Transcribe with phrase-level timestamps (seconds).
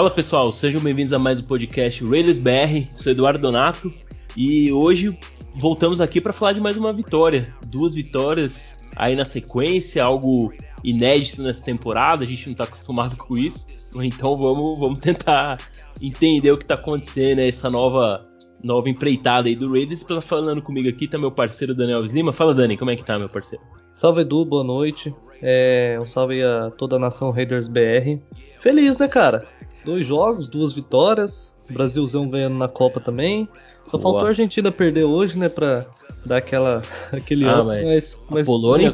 [0.00, 2.88] Fala pessoal, sejam bem-vindos a mais um podcast Raiders BR.
[2.94, 3.92] Sou Eduardo Donato
[4.34, 5.14] e hoje
[5.54, 7.54] voltamos aqui para falar de mais uma vitória.
[7.66, 13.36] Duas vitórias aí na sequência, algo inédito nessa temporada, a gente não está acostumado com
[13.36, 13.66] isso.
[14.02, 15.58] Então vamos, vamos tentar
[16.00, 18.26] entender o que está acontecendo, né, essa nova
[18.64, 20.02] nova empreitada aí do Raiders.
[20.02, 22.32] Tá falando comigo aqui tá meu parceiro Daniel Lima.
[22.32, 23.62] Fala Dani, como é que tá meu parceiro?
[23.92, 25.14] Salve Edu, boa noite.
[25.42, 28.18] É, um salve a toda a nação Raiders BR.
[28.58, 29.46] Feliz, né, cara?
[29.84, 31.54] Dois jogos, duas vitórias.
[31.70, 33.48] Brasilzão ganhando na Copa também.
[33.86, 34.02] Só Boa.
[34.02, 35.86] faltou a Argentina perder hoje, né, pra
[36.26, 37.64] dar aquela, aquele ah, ano.
[37.64, 38.92] Mas, mas, Polônia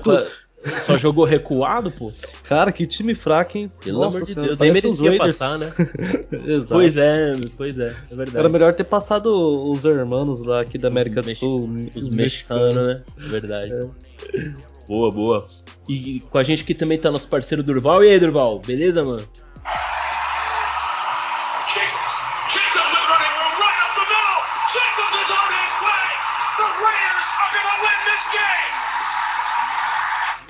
[0.81, 2.13] só jogou recuado, pô.
[2.43, 3.71] Cara, que time fraco, hein?
[3.85, 5.73] Pelo Nossa amor de Deus, nem merecia passar, né?
[6.33, 6.75] Exato.
[6.75, 8.39] Pois é, pois é, é verdade.
[8.39, 9.27] Era melhor ter passado
[9.71, 11.71] os hermanos lá aqui da América do Sul.
[11.95, 13.03] Os, os mexicanos, né?
[13.17, 13.73] Verdade.
[13.73, 14.76] É.
[14.87, 15.47] Boa, boa.
[15.89, 18.05] E com a gente aqui também tá nosso parceiro Durval.
[18.05, 19.27] E aí, Durval, beleza, mano?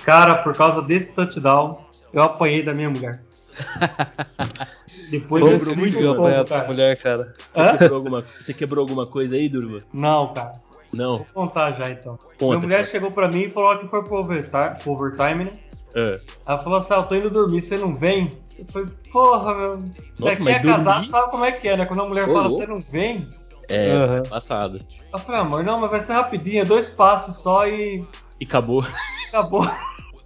[0.05, 3.25] Cara, por causa desse touchdown, eu apanhei da minha mulher.
[5.11, 7.35] Depois desse muito eu apanhar dessa mulher, cara.
[7.53, 9.81] Você quebrou, alguma, você quebrou alguma coisa aí, Durva?
[9.93, 10.53] Não, cara.
[10.97, 11.19] Não.
[11.19, 12.17] Vou contar já então.
[12.17, 12.89] Conta, minha mulher cara.
[12.89, 15.53] chegou pra mim e falou que foi pro overtime, pro overtime né?
[15.95, 16.21] É.
[16.47, 18.33] Ela falou assim: ah, eu tô indo dormir, você não vem?
[18.59, 19.79] Eu falei, porra, meu.
[20.19, 21.87] Nossa, quem é casado sabe como é que é, né?
[21.87, 23.29] Quando a mulher Ô, fala, você não vem.
[23.69, 24.23] É, uhum.
[24.23, 24.81] passado.
[25.13, 28.05] Eu falei, amor, não, mas vai ser rapidinho, é dois passos só e.
[28.41, 28.85] E acabou.
[29.29, 29.67] Acabou.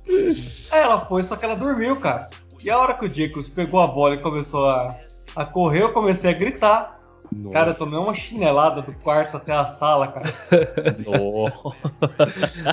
[0.71, 2.29] ela foi, só que ela dormiu, cara.
[2.63, 4.95] E a hora que o Jacobs pegou a bola e começou a,
[5.35, 7.00] a correr, eu comecei a gritar.
[7.33, 7.53] Nossa.
[7.53, 10.33] Cara, eu tomei uma chinelada do quarto até a sala, cara.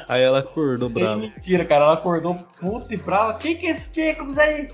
[0.09, 1.17] aí ela acordou brava.
[1.17, 1.85] Mentira, cara.
[1.85, 3.37] Ela acordou puta e brava.
[3.37, 4.69] Quem que é esse Jacobs aí?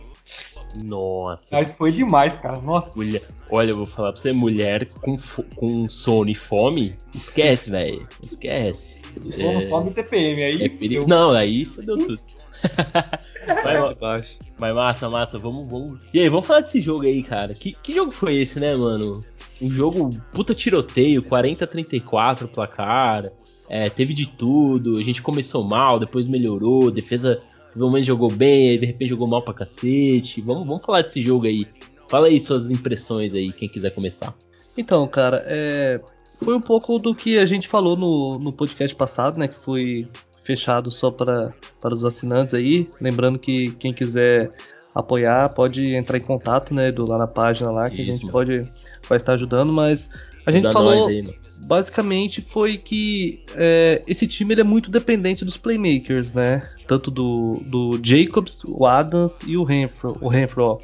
[0.84, 1.50] Nossa.
[1.52, 2.60] Mas foi demais, cara.
[2.60, 2.98] Nossa.
[2.98, 3.22] Mulher,
[3.52, 5.18] olha, eu vou falar pra você, mulher com,
[5.56, 8.08] com sono e fome, esquece, velho.
[8.22, 9.02] Esquece.
[9.32, 9.70] Sono, é...
[9.70, 10.64] fome e TPM, aí.
[10.64, 11.08] É perigo.
[11.08, 12.18] Não, aí fodeu tudo.
[14.00, 16.00] mas, mas massa, massa, vamos, vamos.
[16.14, 17.54] E aí, vamos falar desse jogo aí, cara.
[17.54, 19.22] Que, que jogo foi esse, né, mano?
[19.64, 23.32] Um jogo puta tiroteio, 40 a 34 placar.
[23.70, 24.98] É, teve de tudo.
[24.98, 26.92] A gente começou mal, depois melhorou.
[26.92, 27.42] Defesa
[27.74, 30.42] Teve um momento jogou bem, aí de repente jogou mal pra cacete.
[30.42, 31.68] Vamos, vamos falar desse jogo aí.
[32.08, 34.34] Fala aí suas impressões aí, quem quiser começar.
[34.78, 36.00] Então, cara, é,
[36.44, 39.48] foi um pouco do que a gente falou no, no podcast passado, né?
[39.48, 40.08] Que foi
[40.44, 41.52] fechado só para,
[41.82, 42.88] para os assinantes aí.
[43.02, 44.52] Lembrando que quem quiser
[44.94, 46.92] apoiar pode entrar em contato, né?
[46.92, 48.32] Do, lá na página lá, que Isso, a gente mano.
[48.32, 48.66] pode
[49.08, 50.10] vai estar ajudando, mas
[50.46, 51.08] a gente falou.
[51.08, 51.24] Aí,
[51.66, 56.68] basicamente foi que é, esse time é muito dependente dos playmakers, né?
[56.88, 60.80] Tanto do, do Jacobs, o Adams e o Renfro, o Renfro,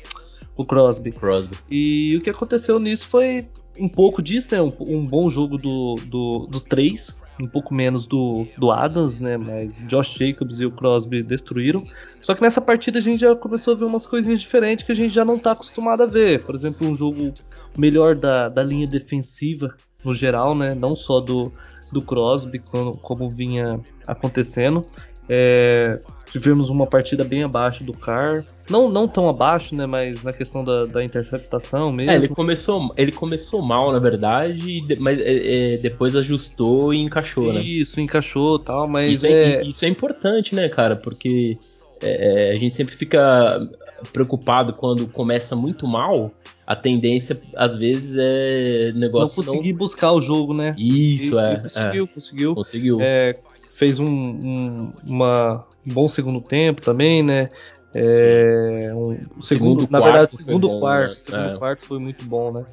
[0.55, 1.11] o Crosby.
[1.11, 1.57] Crosby.
[1.69, 3.47] E o que aconteceu nisso foi
[3.77, 4.61] um pouco disso, né?
[4.61, 9.37] Um, um bom jogo do, do, dos três, um pouco menos do, do Adams, né?
[9.37, 11.83] Mas Josh Jacobs e o Crosby destruíram.
[12.21, 14.95] Só que nessa partida a gente já começou a ver umas coisinhas diferentes que a
[14.95, 16.43] gente já não está acostumado a ver.
[16.43, 17.33] Por exemplo, um jogo
[17.77, 19.73] melhor da, da linha defensiva
[20.03, 20.75] no geral, né?
[20.75, 21.51] Não só do,
[21.91, 24.85] do Crosby, como, como vinha acontecendo.
[25.29, 26.01] É,
[26.31, 28.43] tivemos uma partida bem abaixo do Carr.
[28.69, 29.85] Não, não tão abaixo, né?
[29.85, 32.11] Mas na questão da, da interceptação mesmo.
[32.11, 37.51] É, ele começou, ele começou mal, na verdade, mas é, é, depois ajustou e encaixou,
[37.51, 37.61] né?
[37.61, 39.09] Isso, encaixou tal, mas.
[39.09, 40.95] Isso é, é, isso é importante, né, cara?
[40.95, 41.57] Porque
[42.01, 43.67] é, a gente sempre fica
[44.13, 46.31] preocupado quando começa muito mal
[46.65, 49.41] a tendência, às vezes, é negócio.
[49.41, 49.77] Não conseguir não...
[49.79, 50.75] buscar o jogo, né?
[50.77, 51.57] Isso, é.
[51.57, 52.07] Conseguiu, é.
[52.07, 52.55] conseguiu.
[52.55, 52.97] Conseguiu.
[53.01, 53.35] É,
[53.71, 57.49] fez um, um, uma, um bom segundo tempo também, né?
[57.93, 61.15] É, um, segundo, segundo, na verdade, segundo bom, quarto, né?
[61.17, 61.57] segundo é.
[61.57, 62.65] quarto foi muito bom, né?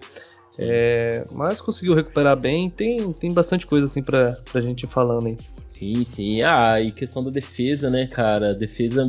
[0.58, 2.70] É, mas conseguiu recuperar bem.
[2.70, 5.36] Tem, tem bastante coisa assim pra, pra gente ir falando aí.
[5.68, 6.42] Sim, sim.
[6.42, 8.50] Ah, e questão da defesa, né, cara?
[8.50, 9.08] A defesa,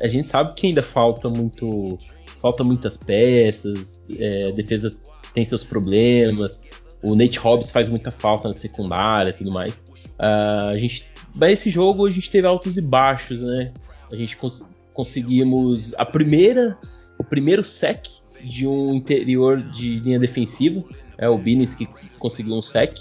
[0.00, 1.98] a gente sabe que ainda falta muito
[2.40, 4.96] falta muitas peças, é, a defesa
[5.32, 6.62] tem seus problemas,
[7.02, 9.84] o Nate Hobbs faz muita falta na secundária e tudo mais.
[10.18, 13.72] Uh, a gente, mas esse jogo a gente teve altos e baixos, né?
[14.10, 16.78] A gente cons conseguimos a primeira,
[17.18, 18.06] o primeiro sec
[18.42, 20.82] de um interior de linha defensiva,
[21.18, 21.86] é o Binis que
[22.18, 22.94] conseguiu um sec.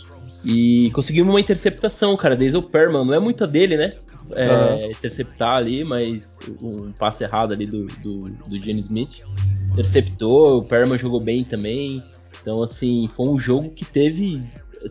[0.43, 3.05] E conseguimos uma interceptação, cara, desde o Perman.
[3.05, 3.93] Não é muita dele, né?
[4.31, 4.91] É, uhum.
[4.91, 9.21] Interceptar ali, mas um passe errado ali do, do, do Gene Smith.
[9.71, 12.01] Interceptou, o Perman jogou bem também.
[12.41, 14.41] Então, assim, foi um jogo que teve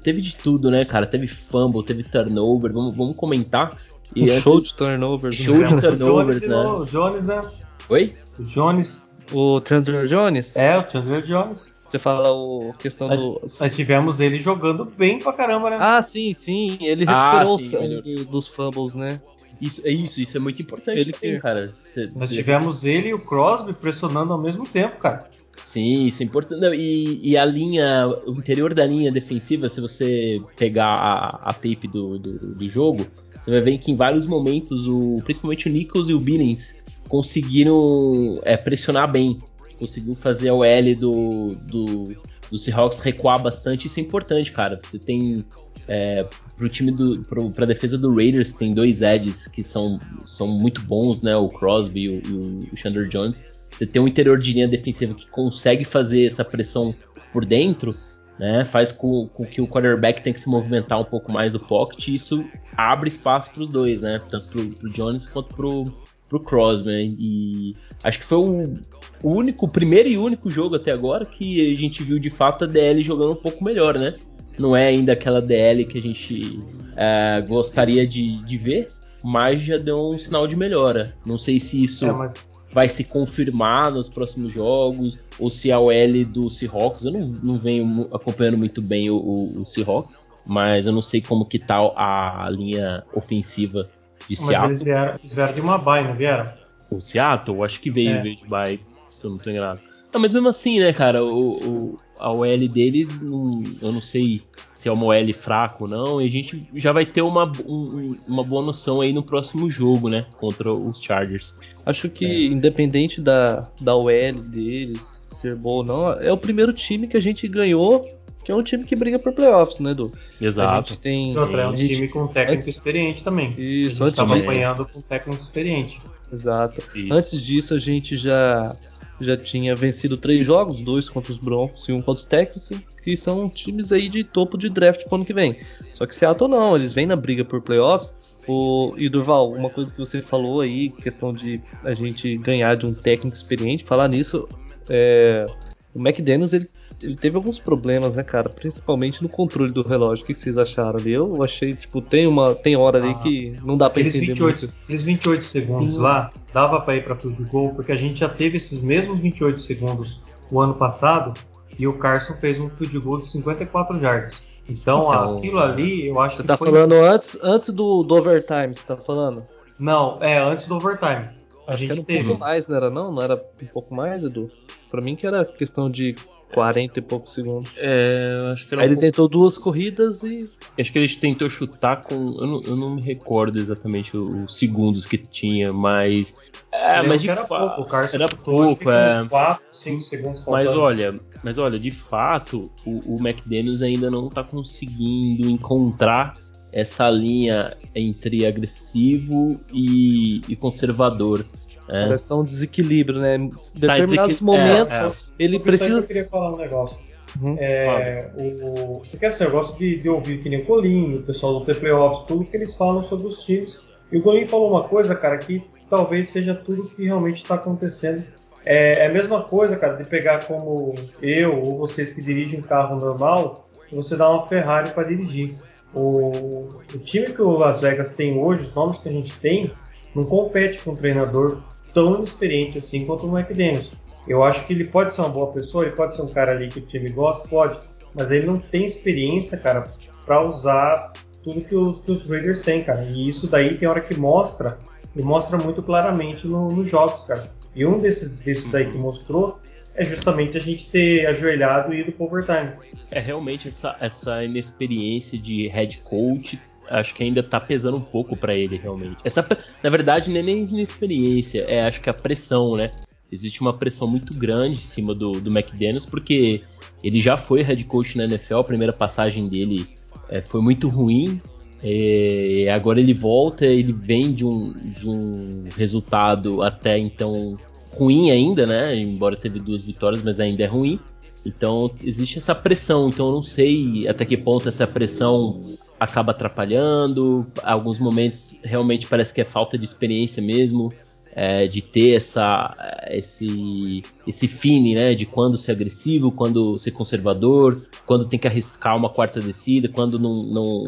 [0.02, 1.06] teve de tudo, né, cara?
[1.06, 2.73] Teve fumble, teve turnover.
[2.73, 3.76] Vamos, vamos comentar.
[4.14, 4.43] E um antes...
[4.43, 5.35] show de turnovers.
[5.35, 6.56] Show de turnovers, né?
[6.56, 7.41] O Jones, né?
[7.88, 8.14] Oi?
[8.38, 10.56] O Jones O Chandler Jones?
[10.56, 11.73] É, o Chandler Jones.
[11.87, 13.41] Você fala o questão do.
[13.61, 15.76] Nós tivemos ele jogando bem pra caramba, né?
[15.79, 16.76] Ah, sim, sim.
[16.81, 19.20] Ele ah, recuperou ah, sim, o dos fumbles, né?
[19.61, 21.73] Isso, é isso, isso é muito importante ele também, cara.
[21.77, 22.37] Cê, Nós cê...
[22.37, 25.29] tivemos ele e o Crosby pressionando ao mesmo tempo, cara.
[25.56, 26.61] Sim, isso é importante.
[26.61, 31.53] Não, e, e, a linha, o interior da linha defensiva, se você pegar a, a
[31.53, 33.06] tape do, do, do, jogo,
[33.41, 38.41] você vai ver que em vários momentos, o, principalmente o Nichols e o Billings conseguiram
[38.43, 39.39] é, pressionar bem.
[39.79, 42.12] Conseguiu fazer a OL do, do,
[42.50, 43.87] do Seahawks recuar bastante.
[43.87, 44.79] Isso é importante, cara.
[44.81, 45.45] Você tem
[45.87, 46.27] é,
[46.57, 47.23] pro time do.
[47.23, 51.37] Pro, pra defesa do Raiders tem dois edges que são, são muito bons, né?
[51.37, 53.71] O Crosby e o, o Chandler Jones.
[53.73, 56.95] Você tem um interior de linha defensiva que consegue fazer essa pressão
[57.33, 57.95] por dentro,
[58.39, 58.65] né?
[58.65, 62.09] Faz com, com que o quarterback tenha que se movimentar um pouco mais o pocket
[62.09, 62.45] e isso
[62.77, 64.19] abre espaço para os dois, né?
[64.31, 65.93] Tanto pro, pro Jones quanto pro,
[66.29, 66.89] pro Crosby.
[66.89, 67.15] Né?
[67.19, 68.79] E acho que foi o,
[69.23, 72.67] o único, primeiro e único jogo até agora que a gente viu de fato a
[72.67, 74.13] DL jogando um pouco melhor, né?
[74.59, 76.61] Não é ainda aquela DL que a gente
[76.97, 78.89] é, gostaria de, de ver,
[79.23, 81.15] mas já deu um sinal de melhora.
[81.25, 82.35] Não sei se isso é, mas...
[82.71, 87.56] vai se confirmar nos próximos jogos, ou se a OL do Seahawks, eu não, não
[87.56, 91.79] venho acompanhando muito bem o, o, o Seahawks, mas eu não sei como que tá
[91.97, 93.89] a linha ofensiva
[94.29, 94.71] de mas Seattle.
[94.71, 96.53] Eles vieram, eles vieram de uma bye, não vieram?
[96.91, 98.23] O Seattle, acho que veio, é.
[98.23, 99.81] veio de bye, se eu não tô enganado.
[100.14, 104.43] Não, mas mesmo assim, né, cara, o, o a OL deles, não, eu não sei
[104.72, 108.16] se é uma OL fraco ou não, e a gente já vai ter uma, um,
[108.28, 111.55] uma boa noção aí no próximo jogo, né, contra os Chargers.
[111.84, 112.46] Acho que, é.
[112.46, 117.20] independente da, da OL deles ser boa ou não, é o primeiro time que a
[117.20, 118.06] gente ganhou
[118.44, 120.12] que é um time que briga por playoffs, né, Edu?
[120.38, 120.70] Exato.
[120.70, 121.34] A gente tem.
[121.34, 121.94] É um gente...
[121.94, 123.46] time com técnico experiente também.
[123.56, 125.99] Isso, a gente estava apanhando com técnico experiente.
[126.31, 126.82] Exato.
[126.94, 127.14] Isso.
[127.14, 128.76] Antes disso, a gente já
[129.20, 133.16] já tinha vencido três jogos, dois contra os Broncos e um contra os Texans, que
[133.16, 135.58] são times aí de topo de draft pro ano que vem.
[135.93, 138.14] Só que Seattle não, eles vêm na briga por playoffs.
[138.46, 142.87] O, e Durval, uma coisa que você falou aí, questão de a gente ganhar de
[142.87, 144.46] um técnico experiente, falar nisso,
[144.90, 145.46] é,
[145.94, 146.69] o McDaniels ele
[147.05, 148.49] ele teve alguns problemas, né, cara?
[148.49, 150.25] Principalmente no controle do relógio.
[150.25, 151.12] O que vocês acharam ali?
[151.12, 154.33] Eu achei, tipo, tem uma tem hora ali ah, que não dá pra aqueles entender
[154.33, 154.75] 28, muito.
[154.85, 158.56] Aqueles 28 segundos lá, dava pra ir pra field goal, porque a gente já teve
[158.56, 160.21] esses mesmos 28 segundos
[160.51, 161.35] o ano passado,
[161.79, 164.43] e o Carson fez um field goal de 54 yards.
[164.69, 166.47] Então, então aquilo ali, eu acho você que.
[166.47, 166.71] Você tá foi...
[166.71, 169.43] falando antes, antes do, do overtime, você tá falando?
[169.79, 171.29] Não, é antes do overtime.
[171.67, 172.29] A acho gente era um teve.
[172.29, 173.12] pouco mais, não era não?
[173.12, 174.50] Não era um pouco mais, Edu?
[174.91, 176.15] Pra mim que era questão de
[176.55, 177.73] 40 e poucos segundos.
[177.77, 180.49] É, acho que Aí ele tentou duas corridas e.
[180.79, 182.15] Acho que ele tentou chutar com.
[182.15, 186.37] Eu não, eu não me recordo exatamente os segundos que tinha, mas.
[186.73, 187.87] É, mas de fato.
[188.12, 189.27] Era pouco, é.
[189.29, 190.71] 4, 5 segundos faltando.
[190.71, 196.35] Mas olha, mas olha, de fato, o, o McDaniels ainda não tá conseguindo encontrar
[196.73, 201.47] essa linha entre agressivo e, e conservador.
[201.89, 202.07] É.
[202.07, 203.37] Parece tá um desequilíbrio, né?
[203.37, 205.13] Em tá determinados tá momentos é, é.
[205.39, 205.99] ele precisa.
[205.99, 206.97] Eu queria falar um negócio.
[207.41, 207.57] Uhum.
[207.59, 211.59] É, o, porque assim, eu gosto de, de ouvir que nem o Colinho, o pessoal
[211.59, 213.81] do The Playoffs, tudo que eles falam sobre os times.
[214.12, 218.25] E o Colinho falou uma coisa, cara, que talvez seja tudo que realmente está acontecendo.
[218.64, 222.62] É, é, a mesma coisa, cara, de pegar como eu ou vocês que dirigem um
[222.62, 225.55] carro normal, e você dá uma Ferrari para dirigir.
[225.93, 229.71] O, o time que o Las Vegas tem hoje, os nomes que a gente tem,
[230.14, 231.61] não compete com um treinador
[231.95, 233.91] tão experiente assim quanto o McDaniels.
[234.27, 236.69] Eu acho que ele pode ser uma boa pessoa, ele pode ser um cara ali
[236.69, 237.79] que o time gosta, pode,
[238.15, 239.89] mas ele não tem experiência, cara,
[240.25, 243.05] para usar tudo que os, que os Raiders têm, cara.
[243.05, 244.79] E isso daí tem hora que mostra,
[245.15, 247.51] e mostra muito claramente no, nos jogos, cara.
[247.75, 249.59] E um desses, desses daí que mostrou
[249.97, 252.73] é justamente a gente ter ajoelhado e ido pro overtime.
[253.11, 258.37] É realmente essa, essa inexperiência de head coach acho que ainda tá pesando um pouco
[258.37, 259.17] para ele, realmente.
[259.25, 259.47] Essa,
[259.83, 262.91] na verdade, não é nem inexperiência, é acho que a pressão, né?
[263.31, 266.61] Existe uma pressão muito grande em cima do, do McDaniels, porque
[267.03, 269.88] ele já foi head coach na NFL, a primeira passagem dele
[270.29, 271.41] é, foi muito ruim.
[271.83, 277.57] É, agora ele volta, ele vem de um, de um resultado até então
[277.93, 278.97] ruim ainda, né?
[278.97, 280.99] Embora teve duas vitórias, mas ainda é ruim.
[281.45, 283.09] Então existe essa pressão.
[283.09, 285.62] Então eu não sei até que ponto essa pressão
[285.99, 287.47] acaba atrapalhando.
[287.63, 290.93] Alguns momentos realmente parece que é falta de experiência mesmo.
[291.37, 292.77] É, de ter essa,
[293.11, 298.97] esse, esse fine, né, de quando ser agressivo, quando ser conservador, quando tem que arriscar
[298.97, 300.87] uma quarta descida, quando não, não,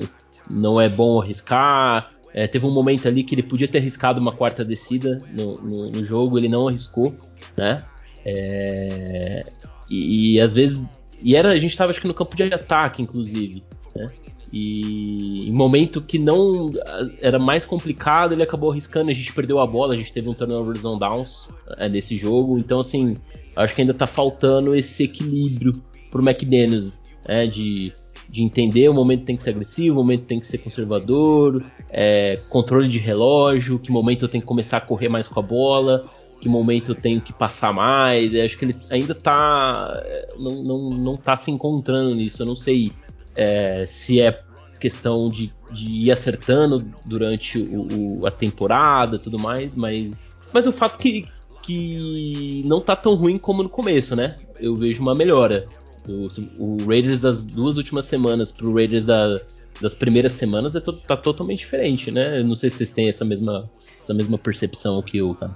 [0.49, 2.13] não é bom arriscar.
[2.33, 5.91] É, teve um momento ali que ele podia ter arriscado uma quarta descida no, no,
[5.91, 7.13] no jogo, ele não arriscou,
[7.57, 7.83] né?
[8.25, 9.45] É,
[9.89, 10.89] e, e, às vezes.
[11.23, 13.65] E era, a gente estava acho que no campo de ataque, inclusive.
[13.95, 14.09] Né?
[14.53, 16.73] E em momento que não
[17.21, 20.35] era mais complicado, ele acabou arriscando, a gente perdeu a bola, a gente teve um
[20.35, 22.59] turnover on downs é, nesse jogo.
[22.59, 23.17] Então, assim,
[23.55, 27.93] acho que ainda está faltando esse equilíbrio pro McDaniels, é, de,
[28.29, 32.39] de entender o momento tem que ser agressivo, o momento tem que ser conservador, é,
[32.49, 36.05] controle de relógio, que momento eu tenho que começar a correr mais com a bola,
[36.41, 38.35] que momento eu tenho que passar mais.
[38.35, 39.93] acho que ele ainda tá.
[40.39, 42.43] Não, não, não tá se encontrando nisso.
[42.43, 42.93] Eu não sei
[43.37, 44.37] é, se é
[44.81, 50.31] questão de, de ir acertando durante o, o, a temporada tudo mais, mas.
[50.53, 51.27] Mas o fato que,
[51.63, 54.37] que não tá tão ruim como no começo, né?
[54.59, 55.67] Eu vejo uma melhora.
[56.09, 56.29] O,
[56.59, 59.37] o Raiders das duas últimas semanas pro Raiders da,
[59.81, 62.41] das primeiras semanas é to, tá totalmente diferente, né?
[62.41, 63.69] Eu não sei se vocês têm essa mesma,
[64.01, 65.55] essa mesma percepção que eu, cara.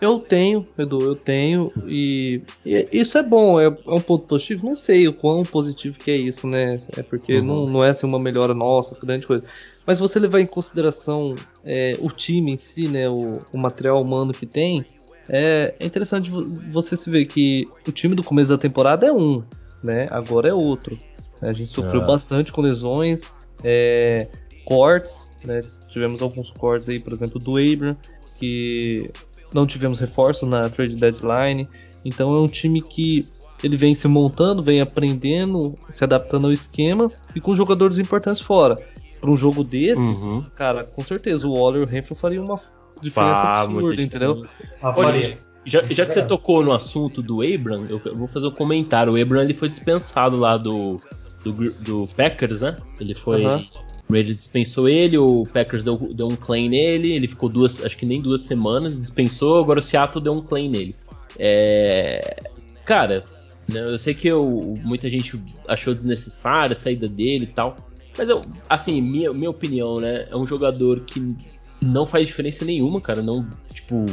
[0.00, 4.66] Eu tenho, Edu, eu tenho, e, e isso é bom, é, é, um ponto positivo.
[4.66, 6.80] Não sei o quão positivo que é isso, né?
[6.96, 7.44] É porque uhum.
[7.44, 9.44] não, não é assim uma melhora nossa, grande coisa.
[9.86, 11.34] Mas você levar em consideração
[11.64, 13.08] é, o time em si, né?
[13.08, 14.84] O, o material humano que tem,
[15.32, 16.28] é, é, interessante
[16.72, 19.42] você se ver que o time do começo da temporada é um,
[19.82, 20.08] né?
[20.10, 20.98] Agora é outro.
[21.40, 22.06] A gente sofreu é.
[22.06, 23.32] bastante com lesões,
[23.62, 24.26] é,
[24.64, 25.62] cortes, né?
[25.88, 27.96] Tivemos alguns cortes aí, por exemplo, do Abram,
[28.38, 29.08] que
[29.52, 31.68] não tivemos reforço na trade deadline.
[32.04, 33.26] Então é um time que
[33.62, 38.76] ele vem se montando, vem aprendendo, se adaptando ao esquema e com jogadores importantes fora.
[39.20, 40.42] Para um jogo desse, uhum.
[40.54, 42.58] cara, com certeza o Waller e o Renfrew faria uma
[43.02, 44.46] diferença ah, absurda, entendeu?
[44.80, 48.52] Ah, Olha, já, já, que você tocou no assunto do Abram, eu vou fazer um
[48.52, 49.12] comentário.
[49.12, 50.98] O Abram ele foi dispensado lá do,
[51.44, 52.76] do, do Packers, né?
[52.98, 53.66] Ele foi uhum.
[54.10, 58.06] Raiders dispensou ele, o Packers deu, deu, um claim nele, ele ficou duas, acho que
[58.06, 60.94] nem duas semanas, dispensou, agora o Seattle deu um claim nele.
[61.38, 62.42] É,
[62.84, 63.24] cara,
[63.68, 67.76] né, eu sei que eu, muita gente achou desnecessária a saída dele e tal,
[68.18, 71.36] mas eu, assim, minha, minha opinião, né, é um jogador que
[71.80, 74.04] não faz diferença nenhuma, cara, não, tipo,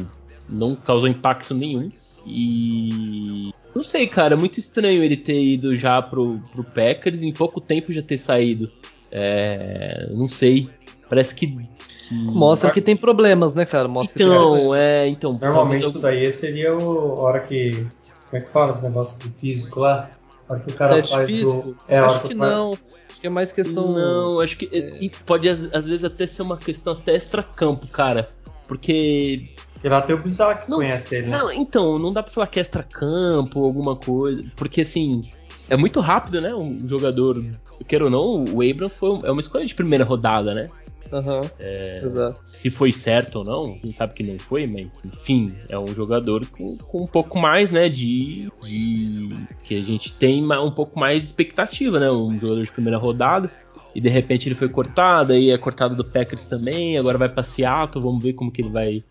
[0.50, 1.92] não causou impacto nenhum.
[2.26, 7.32] E não sei, cara, é muito estranho ele ter ido já pro, pro Packers em
[7.32, 8.72] pouco tempo já ter saído.
[9.12, 10.70] É, não sei.
[11.10, 12.14] Parece que, que.
[12.14, 13.88] Mostra que tem problemas, né, cara?
[13.88, 15.38] Mostra então, é, então.
[15.42, 17.88] Normalmente isso daí seria a hora que.
[18.30, 20.10] Como é que fala esse negócio de físico lá?
[20.50, 21.70] A hora que o cara Teste faz físico?
[21.70, 22.74] O, é, acho que, que não.
[22.74, 23.94] Acho que é mais questão.
[23.94, 25.10] Não, acho que é...
[25.26, 28.28] pode às, às, vezes até ser uma questão até extra-campo, cara.
[28.68, 29.50] Porque.
[29.84, 31.38] E lá tem o Bizarro que não, conhece ele, né?
[31.38, 34.44] Não, então, não dá pra falar que é extra-campo, alguma coisa.
[34.56, 35.30] Porque assim,
[35.70, 36.54] é muito rápido, né?
[36.54, 37.44] Um jogador
[37.88, 40.68] queira ou não, o Abram foi, é uma escolha de primeira rodada, né?
[41.12, 42.40] Uhum, é, exato.
[42.42, 46.46] Se foi certo ou não, quem sabe que não foi, mas enfim, é um jogador
[46.48, 49.30] com, com um pouco mais, né, de, de.
[49.64, 52.12] que a gente tem um pouco mais de expectativa, né?
[52.12, 53.50] Um jogador de primeira rodada.
[53.96, 57.42] E de repente ele foi cortado, aí é cortado do Packers também, agora vai para
[57.42, 59.04] Seattle, vamos ver como que ele vai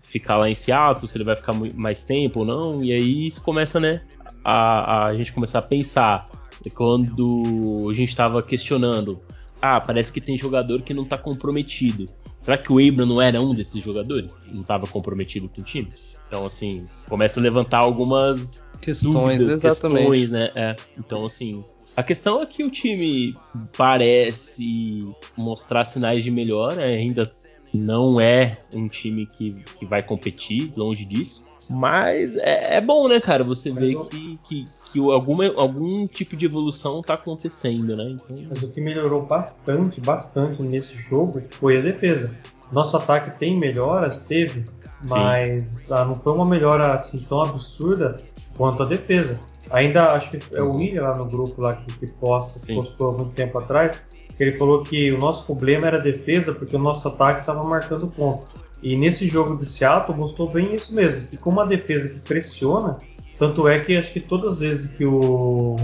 [0.00, 2.82] ficar lá em Seattle, se ele vai ficar mais tempo ou não.
[2.82, 4.00] E aí isso começa, né,
[4.44, 6.28] a, a gente começar a pensar
[6.74, 9.20] quando a gente estava questionando,
[9.60, 12.06] ah, parece que tem jogador que não está comprometido.
[12.38, 14.46] Será que o Abram não era um desses jogadores?
[14.52, 15.92] Não estava comprometido com o time?
[16.26, 19.98] Então, assim, começa a levantar algumas questões, dúvidas, exatamente.
[20.00, 20.50] questões, né?
[20.54, 20.76] É.
[20.98, 21.64] Então, assim,
[21.96, 23.34] a questão é que o time
[23.76, 25.06] parece
[25.36, 27.30] mostrar sinais de melhora, ainda
[27.72, 31.46] não é um time que, que vai competir, longe disso.
[31.70, 33.44] Mas é, é bom, né, cara?
[33.44, 38.10] Você vê que, que, que alguma, algum tipo de evolução tá acontecendo, né?
[38.10, 38.36] Então...
[38.50, 42.34] Mas o que melhorou bastante, bastante nesse jogo foi a defesa.
[42.70, 44.64] Nosso ataque tem melhoras, teve,
[45.08, 48.16] mas ah, não foi uma melhora assim tão absurda
[48.56, 49.38] quanto a defesa.
[49.70, 53.10] Ainda acho que é o William lá no grupo lá que, que posta, que postou
[53.10, 54.00] há muito tempo atrás,
[54.36, 57.62] que ele falou que o nosso problema era a defesa porque o nosso ataque estava
[57.64, 58.46] marcando ponto.
[58.82, 62.98] E nesse jogo de Seattle mostrou bem isso mesmo, que como a defesa que pressiona,
[63.38, 65.76] tanto é que acho que todas as vezes que o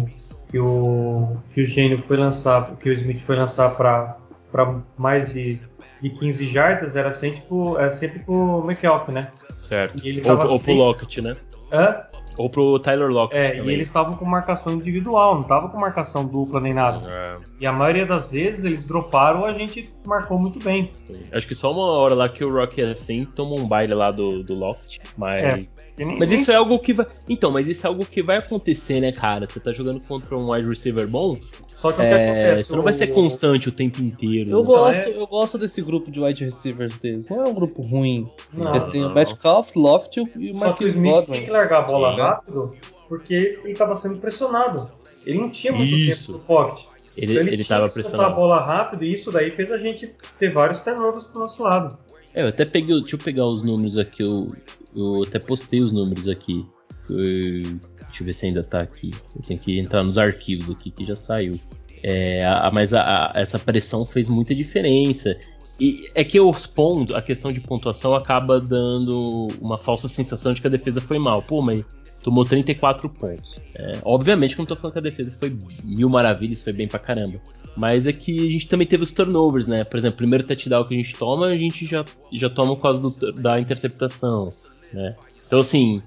[0.51, 4.17] que o que o Gênio foi lançar, que o Smith foi lançar para
[4.51, 5.61] para mais de,
[6.01, 9.31] de 15 jardas, era sempre pro, era sempre pro McAlpin, né?
[9.59, 9.99] Certo.
[10.27, 11.35] Ou, ou pro Lockett, né?
[11.73, 12.03] Hã?
[12.39, 13.41] Ou pro Tyler Lockett.
[13.41, 13.71] É, também.
[13.71, 17.07] e eles estavam com marcação individual, não estavam com marcação dupla nem nada.
[17.11, 17.37] É.
[17.61, 20.93] E a maioria das vezes eles droparam, a gente marcou muito bem.
[21.33, 24.43] Acho que só uma hora lá que o Rock assim tomou um baile lá do,
[24.43, 25.45] do Lockett, mas.
[25.45, 27.07] É Mas isso é algo que vai.
[27.29, 29.47] Então, mas isso é algo que vai acontecer, né, cara?
[29.47, 31.39] Você tá jogando contra um wide receiver bom.
[31.75, 32.65] Só que o que é, acontece?
[32.65, 34.51] Você não vai ser constante o tempo inteiro.
[34.51, 34.67] Eu, né?
[34.67, 35.17] gosto, é...
[35.17, 37.29] eu gosto desse grupo de wide receivers deles.
[37.29, 38.29] Não é um grupo ruim.
[38.53, 39.11] Não, Eles têm não.
[39.11, 41.35] o Metcalf, Loft e o Só que o Smith Godwin.
[41.35, 42.21] tinha que largar a bola Sim.
[42.21, 42.75] rápido
[43.09, 44.91] porque ele tava sendo pressionado.
[45.27, 46.33] Ele não tinha muito isso.
[46.33, 46.85] tempo no pocket.
[47.17, 48.31] Ele, então ele, ele tava pressionado.
[48.31, 51.99] a bola rápido e isso daí fez a gente ter vários turnovers pro nosso lado.
[52.35, 53.01] É, eu até peguei.
[53.01, 54.23] Deixa eu pegar os números aqui.
[54.23, 54.53] Eu,
[54.99, 56.67] eu até postei os números aqui.
[57.09, 59.11] Eu, deixa eu ver se ainda tá aqui.
[59.35, 61.59] Eu tenho que entrar nos arquivos aqui que já saiu.
[62.03, 65.37] É, a, mas a, a, essa pressão fez muita diferença.
[65.81, 70.61] E é que os pontos, a questão de pontuação acaba dando uma falsa sensação de
[70.61, 71.41] que a defesa foi mal.
[71.43, 71.85] Pô, mas
[72.23, 73.61] tomou 34 pontos.
[73.77, 76.89] É, obviamente que eu não tô falando que a defesa foi mil maravilhas, foi bem
[76.89, 77.41] pra caramba.
[77.77, 79.85] Mas é que a gente também teve os turnovers, né?
[79.85, 82.83] Por exemplo, o primeiro touchdown que a gente toma, a gente já, já toma por
[82.83, 83.01] causa
[83.37, 84.51] da interceptação,
[84.93, 85.15] né?
[85.47, 86.03] Então, assim,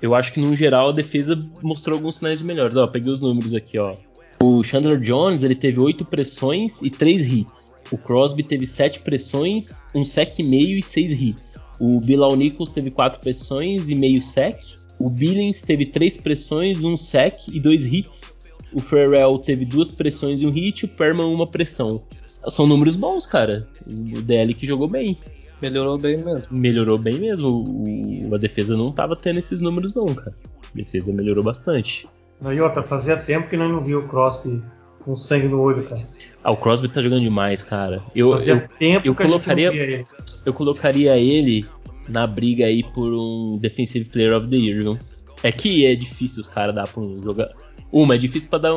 [0.00, 2.76] eu acho que no geral a defesa mostrou alguns sinais melhores.
[2.76, 3.94] Ó, peguei os números aqui, ó.
[4.42, 7.72] O Chandler Jones, ele teve 8 pressões e 3 hits.
[7.90, 11.58] O Crosby teve 7 pressões, um sec e meio e 6 hits.
[11.80, 14.58] O Bilal Nichols teve 4 pressões e meio sec.
[14.98, 18.40] O Billings teve 3 pressões, um sec e 2 hits.
[18.72, 20.84] O Farrell teve 2 pressões e um hit.
[20.84, 22.02] O Perman uma pressão.
[22.48, 23.66] São números bons, cara.
[23.86, 25.16] O DL que jogou bem.
[25.60, 26.46] Melhorou bem mesmo.
[26.50, 27.48] Melhorou bem mesmo.
[27.48, 30.34] O, a defesa não tava tendo esses números, não, cara.
[30.72, 32.08] A defesa melhorou bastante.
[32.42, 34.62] E outra, fazia tempo que nós não viu o Crosby
[35.00, 36.02] com sangue no olho, cara.
[36.44, 38.02] Ah, o Crosby tá jogando demais, cara.
[38.14, 40.06] Eu, fazia eu, tempo eu que colocaria, ele.
[40.44, 41.64] Eu colocaria ele
[42.08, 44.98] na briga aí por um Defensive Player of the Year, viu?
[45.42, 47.54] É que é difícil os caras dar pra um jogador.
[47.90, 48.72] Uma, é difícil pra dar,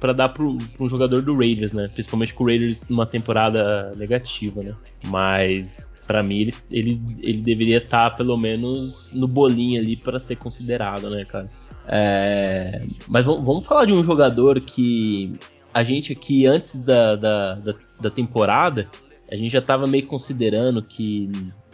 [0.00, 1.86] pra dar pro, pra um jogador do Raiders, né?
[1.92, 4.74] Principalmente com o Raiders numa temporada negativa, né?
[5.06, 10.18] Mas para mim ele, ele, ele deveria estar tá, pelo menos no bolinho ali para
[10.18, 11.48] ser considerado, né, cara?
[11.86, 15.38] É, mas vamos falar de um jogador que
[15.72, 18.88] a gente aqui, antes da, da, da, da temporada,
[19.30, 21.30] a gente já estava meio considerando que,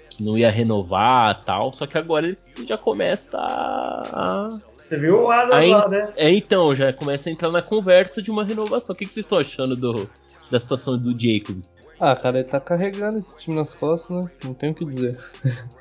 [0.08, 4.48] que, não ia renovar tal, só que agora ele já começa a.
[4.76, 6.12] Você viu o Adams lá, né?
[6.16, 8.94] É, então, já começa a entrar na conversa de uma renovação.
[8.94, 10.08] O que, que vocês estão achando do,
[10.50, 11.72] da situação do Jacobs?
[12.00, 14.30] Ah, cara, ele tá carregando esse time nas costas, né?
[14.44, 15.18] Não tem o que dizer.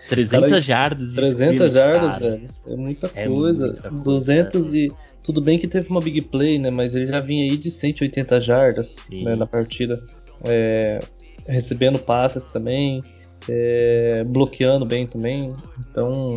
[0.10, 1.14] 300 cara, jardas.
[1.14, 2.48] 300 jardas, velho.
[2.68, 3.68] É muita é coisa.
[3.68, 4.78] Muita 200 coisa.
[4.78, 4.92] e...
[5.24, 6.70] Tudo bem que teve uma big play, né?
[6.70, 10.04] Mas ele já vinha aí de 180 jardas né, na partida.
[10.44, 11.00] É...
[11.48, 13.02] Recebendo passes também.
[13.48, 14.24] É...
[14.26, 15.54] Bloqueando bem também.
[15.90, 16.36] Então,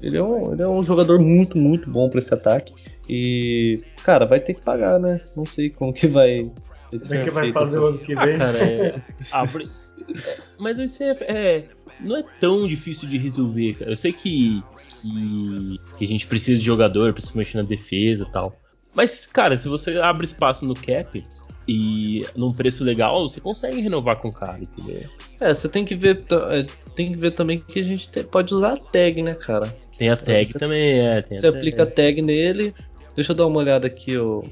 [0.00, 2.72] ele é, um, ele é um jogador muito, muito bom para esse ataque.
[3.08, 5.20] E, cara, vai ter que pagar, né?
[5.36, 6.50] Não sei como que vai
[6.98, 7.84] Como é que vai fazer assim.
[7.84, 8.34] o ano que ah, vem?
[8.34, 9.02] Ah, cara, é...
[9.32, 9.64] Abre...
[9.64, 10.36] é...
[10.58, 11.64] Mas esse é, é,
[12.00, 13.92] não é tão difícil de resolver, cara.
[13.92, 14.62] Eu sei que,
[15.02, 18.60] que, que a gente precisa de jogador, principalmente na defesa e tal.
[18.94, 21.22] Mas, cara, se você abre espaço no cap
[21.66, 25.08] e num preço legal, você consegue renovar com o cara, entendeu?
[25.40, 28.74] É, você tem que ver, é, tem que ver também que a gente pode usar
[28.74, 29.66] a tag, né, cara?
[29.98, 31.22] Tem a tag você, também, é.
[31.22, 32.74] você aplica a tag nele.
[33.16, 34.44] Deixa eu dar uma olhada aqui, o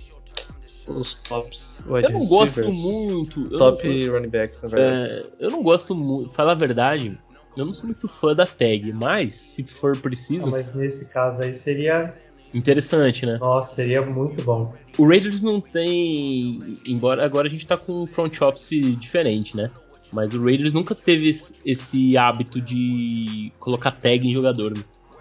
[0.87, 3.49] os tops Eu não gosto muito.
[3.57, 5.13] Top não, running backs, na verdade.
[5.13, 6.31] É, eu não gosto muito.
[6.31, 7.19] Falar a verdade,
[7.57, 10.47] eu não sou muito fã da tag, mas se for preciso.
[10.47, 12.15] Não, mas nesse caso aí seria.
[12.55, 13.39] Interessante, né?
[13.39, 14.75] Nossa, seria muito bom.
[14.99, 16.79] O Raiders não tem.
[16.87, 19.71] Embora agora a gente tá com um front office diferente, né?
[20.13, 21.31] Mas o Raiders nunca teve
[21.65, 24.75] esse hábito de colocar tag em jogador.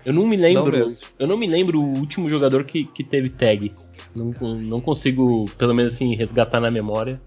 [0.06, 0.78] Eu não me lembro.
[0.78, 3.71] Não eu não me lembro o último jogador que, que teve tag.
[4.15, 7.19] Não, não consigo, pelo menos assim, resgatar na memória.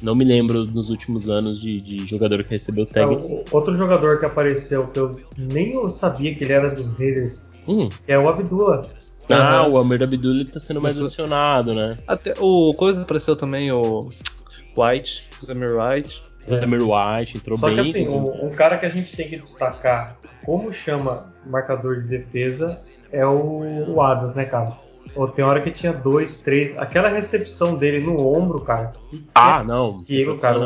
[0.00, 3.14] Não me lembro nos últimos anos de, de jogador que recebeu tag.
[3.14, 7.42] É, outro jogador que apareceu que eu nem eu sabia que ele era dos Raiders
[7.66, 7.88] hum.
[8.06, 8.82] é o Abdullah.
[9.28, 9.74] Ah, uhum.
[9.74, 11.98] o Amir Abdullah tá sendo mais acionado, né?
[12.06, 14.08] Até o coisa apareceu também o
[14.76, 16.22] White, o Amir White.
[16.48, 16.64] É.
[16.64, 17.76] Amir White entrou Só bem.
[17.76, 22.00] Só que assim, um, um, cara que a gente tem que destacar como chama marcador
[22.02, 22.78] de defesa
[23.12, 24.72] é o, o Adams, né, cara?
[25.18, 26.78] Ou tem hora que tinha dois, três.
[26.78, 28.92] Aquela recepção dele no ombro, cara.
[29.34, 29.96] Ah, não.
[29.96, 30.60] Diego, cara.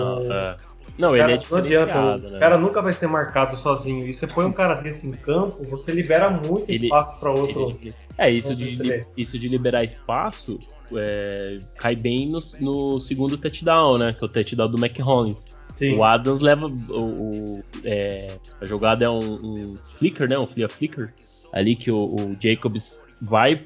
[0.68, 0.72] É.
[0.98, 2.36] Não, ele é diferenciado, não adianta, né?
[2.36, 4.06] O cara nunca vai ser marcado sozinho.
[4.06, 7.70] E você põe um cara desse em campo, você libera muito ele, espaço para outro.
[7.80, 10.60] Ele, é, isso de, isso de liberar espaço
[10.94, 14.12] é, cai bem no, no, segundo touchdown, né?
[14.12, 15.58] Que é o touchdown do McHollins.
[15.70, 15.96] Sim.
[15.96, 16.66] O Adams leva.
[16.66, 20.38] O, o é, a jogada é um, um, flicker, né?
[20.38, 21.14] Um flea flicker.
[21.54, 23.60] Ali que o, o Jacobs vai,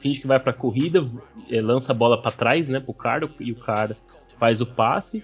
[0.00, 1.06] finge que vai pra corrida,
[1.50, 3.94] eh, lança a bola para trás, né, pro cara, e o cara
[4.38, 5.22] faz o passe.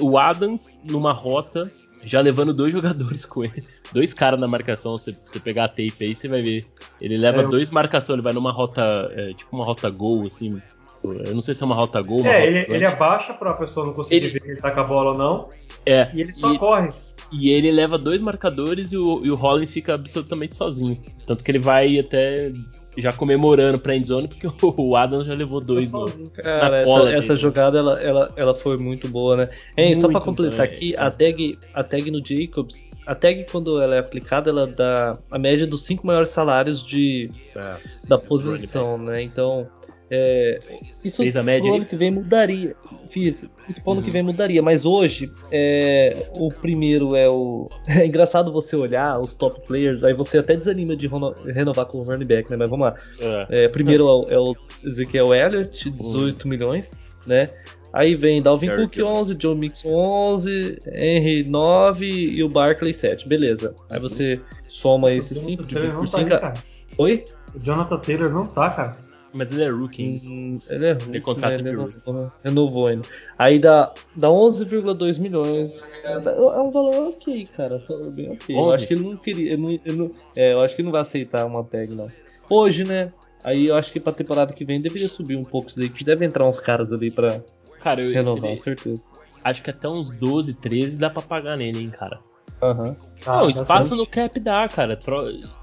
[0.00, 1.70] O Adams, numa rota
[2.02, 3.64] já levando dois jogadores com ele.
[3.92, 6.66] Dois caras na marcação, você, você pegar a tape aí, você vai ver.
[7.00, 8.82] Ele leva é, dois marcações, ele vai numa rota,
[9.14, 10.60] é, tipo uma rota gol, assim.
[11.04, 12.20] Eu não sei se é uma rota gol.
[12.20, 14.30] Uma é, rota ele, ele abaixa pra pessoa não conseguir ele...
[14.30, 15.50] ver que ele tá com a bola ou não.
[15.84, 16.10] É.
[16.14, 16.58] E ele só e...
[16.58, 16.90] corre.
[17.32, 21.02] E ele leva dois marcadores e o, e o Hollins fica absolutamente sozinho.
[21.26, 22.52] Tanto que ele vai até
[22.96, 27.78] já comemorando pra endzone, porque o Adams já levou dois no, Cara, essa, essa, jogada
[27.78, 29.50] ela, ela, ela foi muito boa, né?
[29.76, 33.96] Hein, só pra completar aqui, a tag, a tag no Jacobs, a tag quando ela
[33.96, 37.76] é aplicada, ela dá a média dos cinco maiores salários de, é,
[38.08, 39.22] da posição, né?
[39.22, 39.68] Então,
[40.10, 40.58] é,
[41.02, 42.76] isso Fez a média pro ano que vem mudaria.
[43.08, 43.48] Fiz.
[43.68, 44.06] Isso pro ano uhum.
[44.06, 44.62] que vem mudaria.
[44.62, 47.68] Mas hoje, é, o primeiro é o.
[47.88, 51.08] É engraçado você olhar os top players, aí você até desanima de
[51.52, 52.56] renovar com o running back, né?
[52.56, 52.94] Mas vamos lá.
[53.20, 53.64] É.
[53.64, 56.50] É, primeiro é o Ezekiel Elliott, 18 uhum.
[56.50, 56.90] milhões,
[57.26, 57.48] né?
[57.94, 63.28] Aí vem Dalvin Cook 11, Joe Mixon 11, Henry 9 e o Barkley 7.
[63.28, 63.72] Beleza.
[63.88, 66.28] Aí você soma esses 5 de por 5.
[66.28, 66.54] Tá
[66.98, 67.24] Oi?
[67.54, 68.96] O Jonathan Taylor não tá, cara.
[69.32, 70.22] Mas ele é rookie.
[70.26, 71.08] Hum, ele é rookie.
[71.10, 71.58] Ele contrato né?
[71.58, 73.08] ele renovou, renovou ainda.
[73.38, 75.84] Aí dá, dá 11,2 milhões.
[76.04, 77.80] É, é um valor ok, cara.
[78.14, 78.56] Bem ok.
[78.56, 78.58] 11?
[78.58, 79.52] Eu acho que ele não queria.
[79.52, 82.08] Ele não, ele não, é, eu acho que ele não vai aceitar uma tag, não.
[82.48, 83.12] Hoje, né?
[83.42, 86.04] Aí eu acho que pra temporada que vem deveria subir um pouco isso daí, que
[86.04, 87.42] deve entrar uns caras ali pra
[87.80, 89.06] cara, eu, renovar, certeza.
[89.42, 92.18] Acho que até uns 12, 13 dá pra pagar nele, hein, cara.
[92.62, 92.88] Aham.
[92.88, 92.96] Uhum.
[93.26, 94.98] não, espaço no cap dá, cara.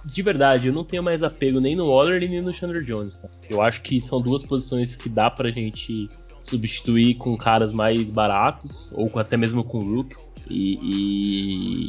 [0.05, 3.15] De verdade, eu não tenho mais apego nem no Waller nem no Chandler Jones.
[3.15, 3.33] Cara.
[3.49, 6.07] Eu acho que são duas posições que dá pra gente
[6.43, 10.77] substituir com caras mais baratos, ou até mesmo com rookies, e,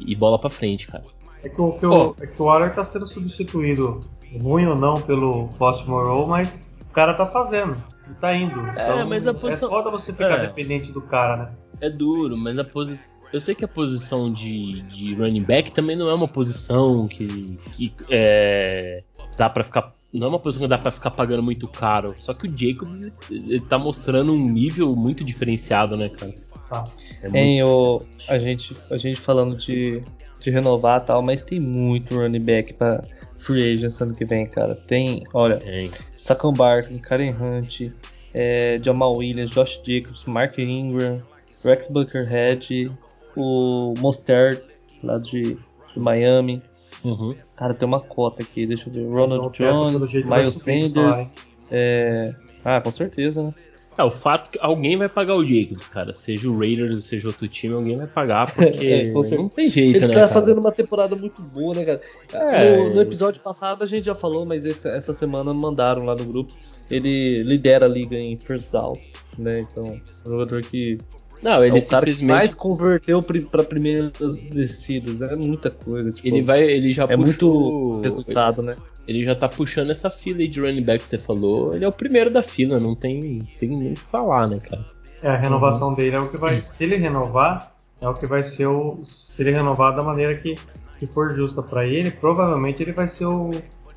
[0.07, 1.05] e, e bola pra frente, cara.
[1.42, 4.00] É que, o, que o, é que o Waller tá sendo substituído,
[4.38, 8.61] ruim ou não, pelo Baltimore mas o cara tá fazendo, e tá indo.
[8.61, 9.68] É, então, mas a posição...
[9.68, 10.47] É foda você ficar é.
[10.47, 11.51] dependente do cara, né?
[11.81, 15.97] É duro, mas a posição eu sei que a posição de, de running back também
[15.97, 19.03] não é uma posição que, que é,
[19.38, 19.90] dá para ficar.
[20.12, 22.14] Não é uma posição que dá para ficar pagando muito caro.
[22.18, 26.35] Só que o Jacobs ele tá mostrando um nível muito diferenciado, né, cara?
[26.68, 26.85] Tá.
[27.23, 27.37] É muito...
[27.37, 30.03] Em o, a, gente, a gente falando de,
[30.38, 33.03] de renovar e tal, mas tem muito running back para
[33.42, 34.74] free agents ano que vem, cara.
[34.74, 35.90] Tem, olha, tem.
[36.16, 37.90] Saquon Barkley, Karen Hunt,
[38.33, 41.22] é, Jamal Williams, Josh Jacobs, Mark Ingram,
[41.64, 42.90] Rex Buckerhead,
[43.37, 44.62] o Mostert,
[45.02, 46.62] lá de, de Miami.
[47.05, 47.35] Uhum.
[47.57, 49.07] Cara, tem uma cota aqui, deixa eu ver.
[49.09, 51.35] Ronald Jones, Miles Sanders.
[51.70, 52.35] É...
[52.64, 53.55] Ah, com certeza, né?
[53.96, 56.14] É, o fato que alguém vai pagar o Jacobs, cara.
[56.14, 60.00] Seja o Raiders, seja outro time, alguém vai pagar, porque é, não tem jeito, Ele
[60.00, 60.05] né?
[60.07, 60.33] Ele tá cara?
[60.33, 62.00] fazendo uma temporada muito boa, né, cara?
[62.33, 66.14] É, no, no, episódio passado a gente já falou, mas esse, essa semana mandaram lá
[66.14, 66.52] no grupo.
[66.90, 69.61] Ele lidera a liga em first downs, né?
[69.61, 70.98] Então, um jogador que
[71.42, 72.24] não, ele é simplesmente...
[72.24, 74.12] mais converteu para primeiras
[74.52, 75.20] descidas.
[75.20, 76.12] É muita coisa.
[76.12, 77.94] Tipo, ele vai, ele já é puxou...
[77.94, 78.76] muito resultado, né?
[79.07, 81.75] Ele já tá puxando essa fila aí de running back que você falou.
[81.75, 84.85] Ele é o primeiro da fila, não tem, tem nem o que falar, né, cara?
[85.23, 85.95] É, a renovação uhum.
[85.95, 86.61] dele é o que vai.
[86.62, 89.01] Se ele renovar, é o que vai ser o.
[89.05, 90.55] Se ele renovar da maneira que,
[90.99, 93.51] que for justa para ele, provavelmente ele vai ser o,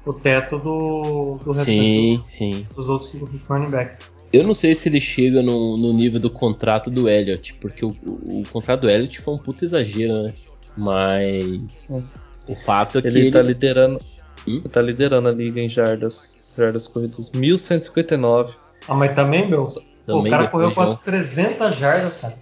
[0.05, 2.65] o teto do, do sim, sim.
[2.75, 3.13] dos outros
[3.47, 4.11] running backs.
[4.31, 7.95] Eu não sei se ele chega no, no nível do contrato do Elliott, porque o,
[8.05, 10.33] o, o, contrato do Elliott foi um puta exagero, né?
[10.75, 13.31] Mas o fato é que ele, ele...
[13.31, 13.99] tá liderando,
[14.47, 14.61] hum?
[14.61, 18.53] tá liderando a liga em jardas, jardas corridas, 1159.
[18.87, 22.33] Ah, mas também, meu, também Pô, o cara correu quase 300 jardas, cara.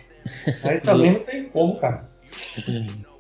[0.63, 2.01] Aí também não tem como, cara.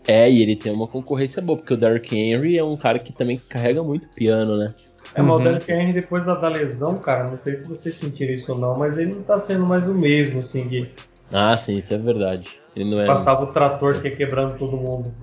[0.07, 3.13] É, e ele tem uma concorrência boa, porque o Derrick Henry é um cara que
[3.13, 4.73] também carrega muito piano, né?
[5.15, 5.39] É, mas uhum.
[5.39, 8.59] o Derrick Henry depois da, da, lesão, cara, não sei se vocês sentiram isso ou
[8.59, 10.89] não, mas ele não tá sendo mais o mesmo, assim, de...
[11.31, 12.59] Ah, sim, isso é verdade.
[12.75, 13.05] Ele não é...
[13.05, 15.13] Passava o trator que ia quebrando todo mundo.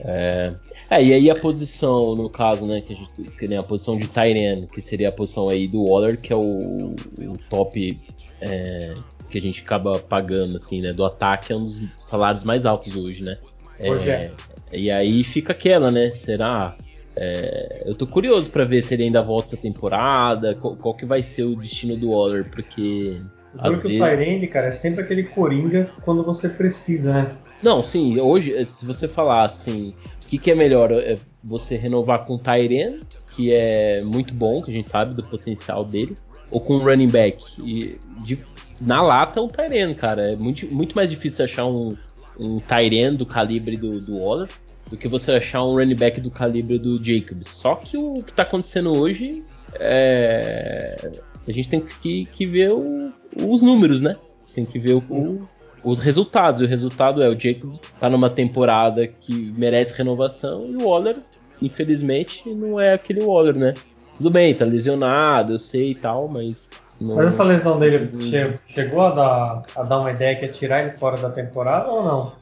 [0.00, 0.52] É...
[0.90, 3.96] é, e aí a posição, no caso, né, que, a gente, que nem a posição
[3.96, 7.98] de Tyrion, que seria a posição aí do Waller, que é o, o top
[8.40, 8.94] é,
[9.28, 12.96] que a gente acaba pagando, assim, né, do ataque, é um dos salários mais altos
[12.96, 13.38] hoje, né.
[13.80, 14.32] Hoje é.
[14.72, 14.78] é.
[14.78, 16.76] E aí fica aquela, né, será
[17.20, 21.04] é, eu tô curioso para ver se ele ainda volta essa temporada, qual, qual, que
[21.04, 23.20] vai ser o destino do Waller, porque.
[23.60, 23.84] Que vezes...
[23.84, 27.36] o Tyrande, cara, é sempre aquele coringa quando você precisa, né?
[27.62, 30.92] Não, sim, hoje, se você falar assim, o que, que é melhor?
[30.92, 33.00] É você renovar com o Tyrene,
[33.34, 36.16] que é muito bom, que a gente sabe do potencial dele,
[36.50, 37.44] ou com um running back?
[37.60, 38.38] E de,
[38.80, 40.32] na lata, o Tyrene, cara.
[40.32, 41.96] É muito, muito mais difícil achar um,
[42.38, 44.48] um Tyrene do calibre do, do Waller
[44.90, 47.48] do que você achar um running back do calibre do Jacobs.
[47.48, 49.42] Só que o que está acontecendo hoje
[49.74, 51.10] é.
[51.46, 54.16] A gente tem que, que ver o, os números, né?
[54.54, 55.48] Tem que ver o, o,
[55.90, 56.60] os resultados.
[56.60, 61.16] E o resultado é o Jacobs tá numa temporada que merece renovação e o Waller,
[61.60, 63.74] infelizmente, não é aquele Waller, né?
[64.16, 66.70] Tudo bem, tá lesionado, eu sei e tal, mas.
[67.00, 67.16] Não...
[67.16, 70.82] Mas essa lesão dele che chegou a dar, a dar uma ideia que é tirar
[70.82, 72.32] ele fora da temporada ou não?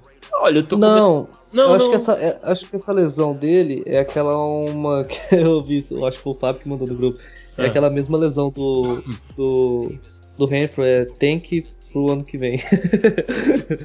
[0.40, 1.90] Olha, eu tô Não, não, acho, não.
[1.90, 6.06] Que essa, é, acho que essa lesão dele é aquela uma que eu vi, eu
[6.06, 7.18] acho que foi o Fábio que mandou no grupo.
[7.58, 9.02] É, é aquela mesma lesão do.
[9.36, 9.94] do.
[10.38, 12.58] do Renfro, é tank pro ano que vem.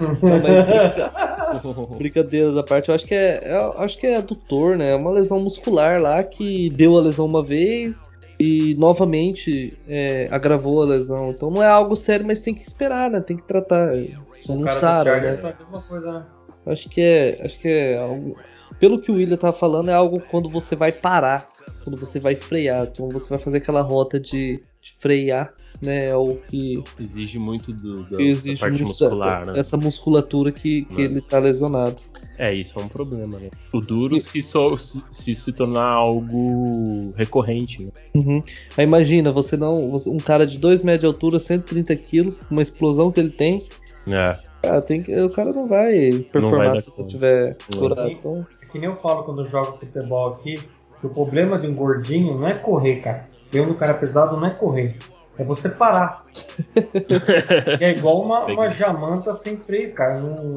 [1.63, 4.91] Não, brincadeiras à parte, eu acho que é, é, acho que é adutor, né?
[4.91, 8.05] É uma lesão muscular lá que deu a lesão uma vez
[8.37, 11.31] e novamente é, agravou a lesão.
[11.31, 13.21] Então não é algo sério, mas tem que esperar, né?
[13.21, 13.95] Tem que tratar.
[13.95, 15.55] Isso não sara, né?
[15.73, 16.25] É coisa, né?
[16.65, 18.35] Acho que é, acho que é algo.
[18.77, 21.47] Pelo que o William tá falando, é algo quando você vai parar,
[21.83, 26.09] quando você vai frear, quando você vai fazer aquela rota de, de frear né?
[26.09, 29.59] É o que exige muito do, do exige da parte muscular, da, né?
[29.59, 31.95] Essa musculatura que, que ele tá lesionado.
[32.37, 33.49] É, isso é um problema, né?
[33.73, 34.21] O duro e...
[34.21, 37.91] se, so, se, se, se tornar algo recorrente, né?
[38.13, 38.41] Uhum.
[38.77, 39.79] Aí imagina, você não.
[40.07, 43.63] Um cara de 2 metros de altura, 130 quilos, uma explosão que ele tem.
[44.07, 44.37] É.
[44.61, 48.09] Cara, tem que, o cara não vai performar não vai se não tiver curado.
[48.09, 48.45] Então...
[48.61, 50.55] É que nem eu falo quando eu jogo futebol aqui,
[50.99, 53.27] que o problema de um gordinho não é correr, cara.
[53.51, 54.95] Eu no cara pesado não é correr.
[55.37, 56.25] É você parar.
[57.79, 60.19] é igual uma, uma jamanta sem freio, cara.
[60.19, 60.55] Não,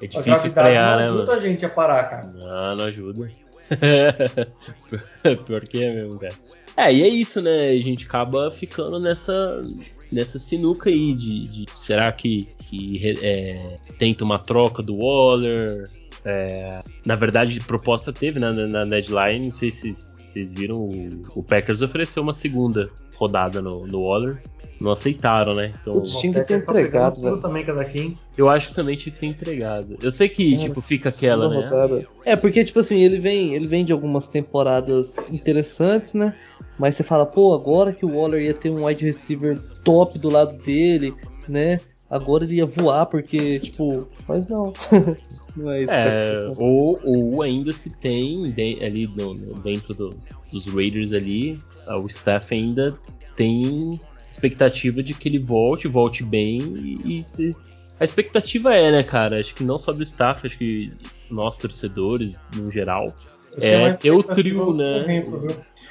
[0.00, 1.06] é difícil frear, né?
[1.06, 2.26] Não ajuda a gente a parar, cara.
[2.26, 3.30] Não, não ajuda.
[5.46, 6.34] Pior que é mesmo, cara.
[6.76, 7.70] É, e é isso, né?
[7.70, 9.62] A gente acaba ficando nessa,
[10.10, 15.88] nessa sinuca aí de, de será que, que é, tenta uma troca do Waller?
[16.24, 21.22] É, na verdade, proposta teve né, na, na deadline, não sei se vocês viram, o,
[21.34, 24.42] o Packers ofereceu uma segunda rodada no, no Waller.
[24.80, 25.74] Não aceitaram, né?
[25.78, 27.38] Então, o tinha que ter entregado, velho.
[27.38, 28.16] também cada quem.
[28.34, 29.98] Eu acho que também tinha que ter entregado.
[30.02, 31.56] Eu sei que, é, tipo, fica aquela, né?
[31.56, 32.06] Rodada.
[32.24, 36.34] É, porque, tipo assim, ele vem, ele vem de algumas temporadas interessantes, né?
[36.78, 40.30] Mas você fala, pô, agora que o Waller ia ter um wide receiver top do
[40.30, 41.14] lado dele,
[41.46, 41.78] né?
[42.08, 44.72] Agora ele ia voar, porque, tipo, mas não.
[45.54, 48.46] não é isso é, ou, ou ainda se tem
[48.82, 50.10] ali no, no, dentro do,
[50.50, 52.98] dos Raiders ali, o staff ainda
[53.36, 53.98] tem
[54.30, 56.58] expectativa de que ele volte, volte bem
[57.04, 57.56] e, se...
[57.98, 59.40] a expectativa é, né, cara?
[59.40, 60.92] Acho que não só do staff, acho que
[61.30, 63.14] nós torcedores no geral
[63.58, 65.24] é ter o trio, né?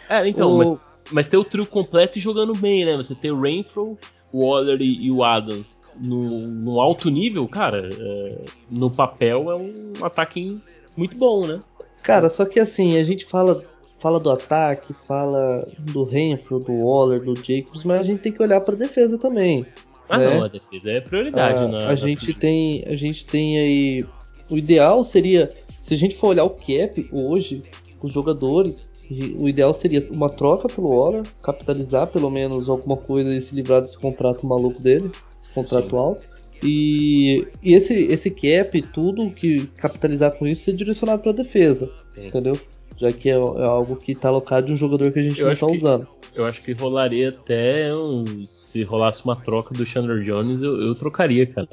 [0.07, 0.57] é, então, o...
[0.57, 2.95] mas, mas ter o trio completo e jogando bem, né?
[2.95, 3.97] Você ter o Rainfro,
[4.31, 9.55] o Waller e, e o Adams no, no, alto nível, cara, é, no papel é
[9.55, 10.59] um ataque
[10.95, 11.59] muito bom, né?
[12.01, 13.61] Cara, só que assim, a gente fala
[13.99, 18.41] fala do ataque, fala do Renfro, do Waller, do Jacobs, mas a gente tem que
[18.41, 19.65] olhar para a defesa também.
[20.07, 20.33] Ah, né?
[20.33, 21.85] não, a defesa é prioridade, a, né?
[21.85, 24.05] A gente tem, a gente tem aí
[24.49, 27.63] o ideal seria, se a gente for olhar o cap hoje,
[28.01, 28.89] os jogadores,
[29.37, 33.81] o ideal seria uma troca pelo Waller, capitalizar pelo menos alguma coisa e se livrar
[33.81, 35.97] desse contrato maluco dele, esse contrato Sim.
[35.97, 36.39] alto.
[36.61, 42.27] E, e, esse, esse cap, tudo que capitalizar com isso, ser direcionado para defesa, Sim.
[42.27, 42.59] entendeu?
[42.99, 45.47] Já que é, é algo que está alocado de um jogador que a gente eu
[45.47, 46.07] não está usando.
[46.35, 50.95] Eu acho que rolaria até um, se rolasse uma troca do Chandler Jones, eu, eu
[50.95, 51.67] trocaria, cara.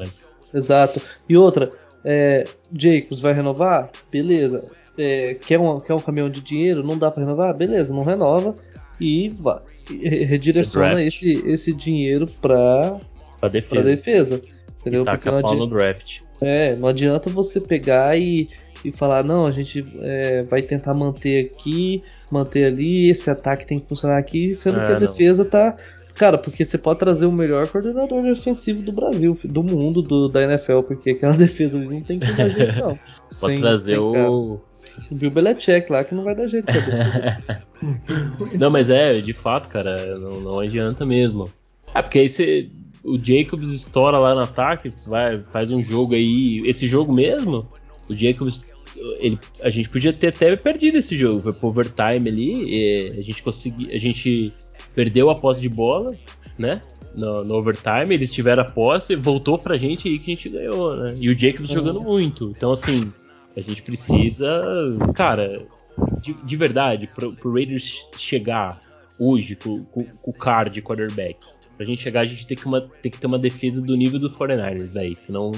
[0.54, 1.00] Exato.
[1.28, 1.70] E outra,
[2.04, 3.90] é, Jacobs vai renovar?
[4.10, 4.70] Beleza.
[4.96, 6.82] É, quer, um, quer um caminhão de dinheiro?
[6.82, 7.54] Não dá para renovar?
[7.54, 8.54] Beleza, não renova
[9.00, 9.60] e vai,
[9.90, 12.98] redireciona esse, esse dinheiro para
[13.42, 13.82] a defesa.
[13.82, 14.42] defesa.
[14.80, 15.02] Entendeu?
[15.02, 16.20] E Porque não adianta, no draft.
[16.40, 18.48] É, não adianta você pegar e
[18.88, 23.80] e falar, não, a gente é, vai tentar manter aqui, manter ali, esse ataque tem
[23.80, 25.00] que funcionar aqui, sendo é, que a não.
[25.00, 25.76] defesa tá.
[26.14, 30.42] Cara, porque você pode trazer o melhor coordenador defensivo do Brasil, do mundo, do, da
[30.42, 32.98] NFL, porque aquela defesa ali não tem que jeito, não.
[33.40, 34.60] Pode sem, trazer sem, o.
[35.10, 36.68] O Bill Belichick lá que não vai dar jeito.
[38.58, 41.50] não, mas é, de fato, cara, não, não adianta mesmo.
[41.94, 42.70] É porque aí você
[43.06, 46.62] o Jacobs estoura lá no ataque, vai, faz um jogo aí.
[46.66, 47.66] Esse jogo mesmo,
[48.10, 48.72] o Jacobs
[49.18, 51.40] ele, a gente podia ter até perdido esse jogo.
[51.40, 53.10] Foi pro overtime ali.
[53.18, 53.88] a gente conseguiu.
[53.92, 54.52] A gente
[54.94, 56.16] perdeu a posse de bola,
[56.58, 56.80] né?
[57.14, 60.96] No, no, overtime, eles tiveram a posse, voltou pra gente e que a gente ganhou,
[60.96, 61.14] né?
[61.18, 62.52] E o Jacobs jogando muito.
[62.54, 63.10] Então, assim,
[63.56, 64.48] a gente precisa.
[65.14, 65.66] Cara,
[66.20, 68.82] de, de verdade, pro, pro Raiders chegar
[69.18, 71.38] hoje com, com, com o card de quarterback.
[71.76, 74.18] Pra gente chegar, a gente tem que, uma, tem que ter uma defesa do nível
[74.18, 75.16] do 49ers, velho.
[75.16, 75.52] Senão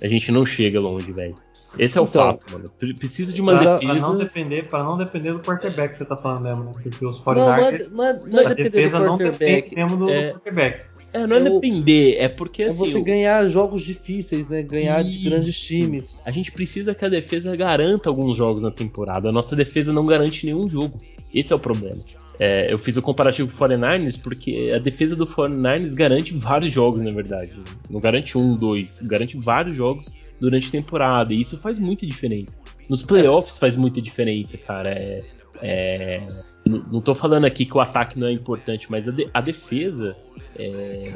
[0.00, 1.34] a gente não chega longe, velho.
[1.78, 2.70] Esse é o então, fato, mano.
[2.98, 3.92] Precisa de uma pra, defesa.
[3.92, 6.72] Para não depender, para não depender do quarterback que você tá falando mesmo, né?
[6.72, 7.90] Porque os 49ers.
[7.90, 9.74] Não, não é, não é, não é depender do quarterback.
[9.74, 10.84] Mesmo do, é, quarterback.
[11.12, 12.84] É, não é, é depender, é porque é assim.
[12.84, 14.62] É você ganhar jogos difíceis, né?
[14.62, 15.18] Ganhar isso.
[15.18, 16.18] de grandes times.
[16.24, 19.28] A gente precisa que a defesa garanta alguns jogos na temporada.
[19.28, 21.00] A nossa defesa não garante nenhum jogo.
[21.32, 22.02] Esse é o problema.
[22.38, 26.72] É, eu fiz o comparativo com o 49ers porque a defesa do 49ers garante vários
[26.72, 27.52] jogos, na verdade.
[27.88, 31.32] Não garante um, dois, garante vários jogos durante a temporada.
[31.32, 32.60] E isso faz muita diferença.
[32.88, 34.90] Nos playoffs faz muita diferença, cara.
[34.90, 35.24] É,
[35.62, 36.26] é,
[36.66, 40.16] não estou falando aqui que o ataque não é importante, mas a, de, a defesa,
[40.56, 41.12] é,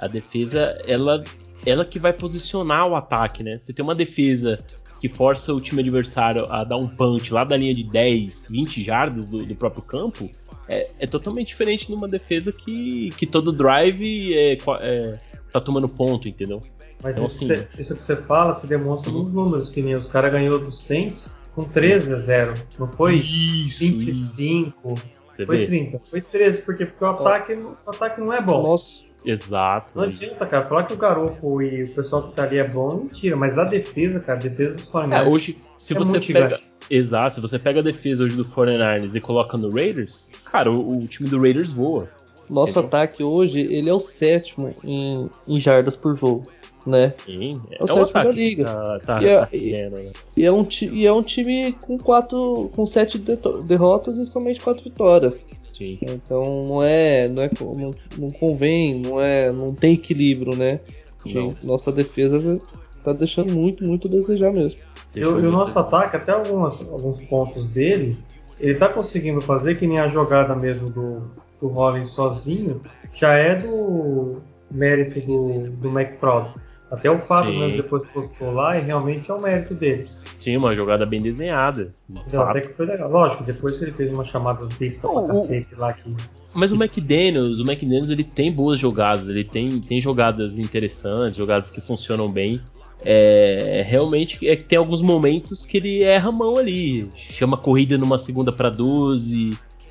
[0.00, 1.22] a defesa, ela,
[1.66, 3.58] ela que vai posicionar o ataque, né?
[3.58, 4.58] Você tem uma defesa
[5.00, 8.82] que força o time adversário a dar um punch lá da linha de 10, 20
[8.82, 10.30] jardas do, do próprio campo,
[10.68, 15.18] é, é, totalmente diferente de uma defesa que, que todo drive é, é,
[15.52, 16.62] tá tomando ponto, entendeu?
[17.04, 19.94] Mas então, isso, assim, que isso, que você fala se demonstra nos números, que nem
[19.94, 22.54] os caras ganhou do Saints com 13 a 0.
[22.78, 25.46] Não foi isso, 25, isso.
[25.46, 26.00] foi 30.
[26.02, 28.62] Foi 13, porque, porque o, ataque, o ataque não é bom.
[28.62, 29.04] Nossa.
[29.22, 29.96] Exato.
[29.96, 30.66] Não adianta, cara.
[30.66, 33.36] Falar que o Garopo e o pessoal que tá ali é bom, mentira.
[33.36, 36.58] Mas a defesa, cara, a defesa dos 49 é, hoje, se é você pega.
[36.90, 40.98] Exato, se você pega a defesa hoje do 49ers e coloca no Raiders, cara, o,
[40.98, 42.08] o time do Raiders voa.
[42.50, 42.86] Nosso entendeu?
[42.88, 46.46] ataque hoje, ele é o sétimo em, em jardas por jogo
[46.86, 47.10] né?
[47.10, 48.64] Sim, é, o, é sétimo da liga.
[48.64, 50.12] Tá, tá, e, é, tá né?
[50.36, 54.84] e, é um, e é um time com quatro, com sete derrotas e somente quatro
[54.84, 55.46] vitórias.
[55.72, 55.98] Sim.
[56.02, 60.80] Então não é, não é, não, não convém, não é, não tem equilíbrio, né?
[61.26, 61.56] Não.
[61.64, 62.60] Nossa defesa
[63.02, 64.78] tá deixando muito, muito a desejar mesmo.
[65.14, 68.18] E o nosso ataque, até algumas, alguns pontos dele,
[68.58, 72.80] ele tá conseguindo fazer que nem a jogada mesmo do, do Rollins sozinho,
[73.12, 76.54] já é do mérito do, do McFraud.
[76.94, 80.06] Até o Fábio mesmo depois postou lá e realmente é o mérito dele.
[80.38, 81.92] Sim, uma jogada bem desenhada.
[82.08, 83.10] Então, até que foi legal.
[83.10, 86.14] Lógico, depois que ele fez umas chamadas besta pra cacete lá que.
[86.54, 91.70] Mas o McDaniels, o McDaniels ele tem boas jogadas, ele tem, tem jogadas interessantes, jogadas
[91.70, 92.60] que funcionam bem.
[93.04, 97.08] É, realmente é que tem alguns momentos que ele erra a mão ali.
[97.16, 99.50] Chama corrida numa segunda para 12.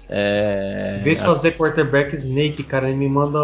[0.09, 3.39] É, em vez de fazer quarterback snake, cara, ele me manda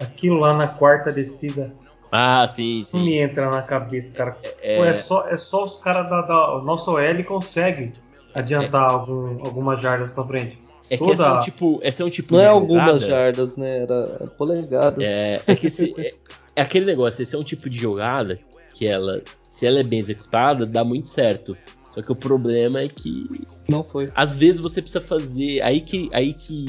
[0.00, 1.72] aquilo lá na quarta descida
[2.10, 3.04] ah, sim, sim.
[3.04, 4.36] me entra na cabeça, cara.
[4.62, 6.56] É, Pô, é só, é só os caras da, da.
[6.56, 7.92] O nosso OL consegue
[8.34, 10.58] adiantar é, algum, algumas jardas pra frente.
[10.90, 11.80] É que esse é um tipo.
[11.82, 13.82] Esse é um tipo Não é algumas jardas, né?
[13.82, 15.04] Era polegadas.
[15.04, 16.14] É, é que esse, é,
[16.56, 18.38] é, aquele negócio, esse é um tipo de jogada
[18.74, 21.56] que ela, se ela é bem executada, dá muito certo.
[21.90, 23.28] Só que o problema é que.
[23.68, 24.10] Não foi.
[24.14, 25.60] Às vezes você precisa fazer.
[25.62, 26.66] Aí que, aí que,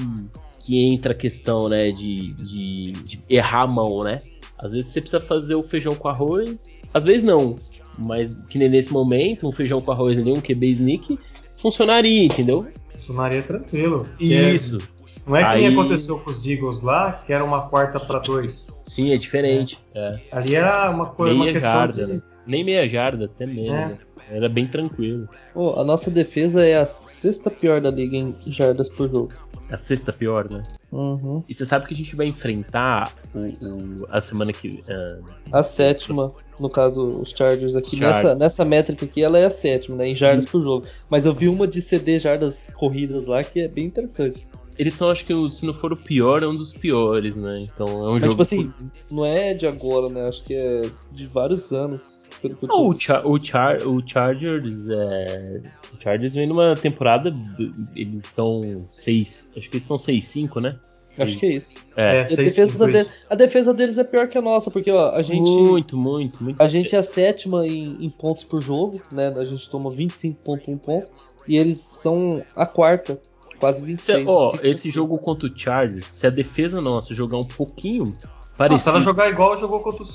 [0.65, 1.91] que entra a questão, né?
[1.91, 4.21] De, de, de errar a mão, né?
[4.59, 7.57] Às vezes você precisa fazer o feijão com arroz, às vezes não.
[7.97, 11.19] Mas que nem nesse momento, um feijão com arroz ali, um QB sneak,
[11.57, 12.67] funcionaria, entendeu?
[12.93, 14.07] Funcionaria tranquilo.
[14.19, 14.77] Isso.
[14.77, 15.61] É, não é que Aí...
[15.61, 18.65] nem aconteceu com os Eagles lá, que era uma quarta para dois.
[18.83, 19.79] Sim, é diferente.
[19.93, 20.19] É.
[20.31, 20.37] É.
[20.37, 21.37] Ali era uma coisa.
[21.37, 22.13] Meia uma jarda, de...
[22.13, 22.21] né?
[22.47, 23.69] Nem meia jarda, até menos.
[23.69, 23.85] É.
[23.85, 23.97] Né?
[24.31, 25.27] Era bem tranquilo.
[25.55, 29.33] Oh, a nossa defesa é a sexta pior da liga em jardas por jogo.
[29.71, 30.63] A sexta pior, né?
[30.91, 31.43] Uhum.
[31.47, 34.69] E você sabe que a gente vai enfrentar o, o a semana que.
[34.69, 37.97] Uh, a sétima, no caso, os Chargers aqui.
[37.97, 38.07] Char...
[38.07, 40.09] Nessa, nessa métrica aqui, ela é a sétima, né?
[40.09, 40.87] Em jardas por jogo.
[41.09, 44.47] Mas eu vi uma de CD jardas corridas lá que é bem interessante.
[44.77, 47.59] Eles são, acho que, se não for o pior, é um dos piores, né?
[47.59, 48.29] Então é um Mas, jogo.
[48.29, 48.73] Tipo assim,
[49.11, 50.25] não é de agora, né?
[50.27, 52.17] Acho que é de vários anos.
[52.61, 55.61] Não, o, Char o, Char o Chargers é.
[55.93, 57.33] O Chargers vem numa temporada.
[57.95, 59.53] Eles estão 6.
[59.57, 60.79] Acho que eles estão 6-5, né?
[61.17, 61.75] Acho que é isso.
[61.95, 65.11] É, é a, defesa de, a, defesa deles é pior que a nossa, porque ó,
[65.11, 65.41] a gente.
[65.41, 66.61] Muito, muito, muito.
[66.61, 69.33] A gente é a sétima em, em pontos por jogo, né?
[69.35, 71.09] A gente toma 25,1 pontos.
[71.47, 73.19] E eles são a quarta,
[73.59, 74.19] quase 26.
[74.19, 78.13] Se, ó, esse jogo contra o Chargers, se a defesa nossa jogar um pouquinho
[78.59, 78.75] Parecido.
[78.75, 80.05] Ah, se ela jogar igual jogou contra o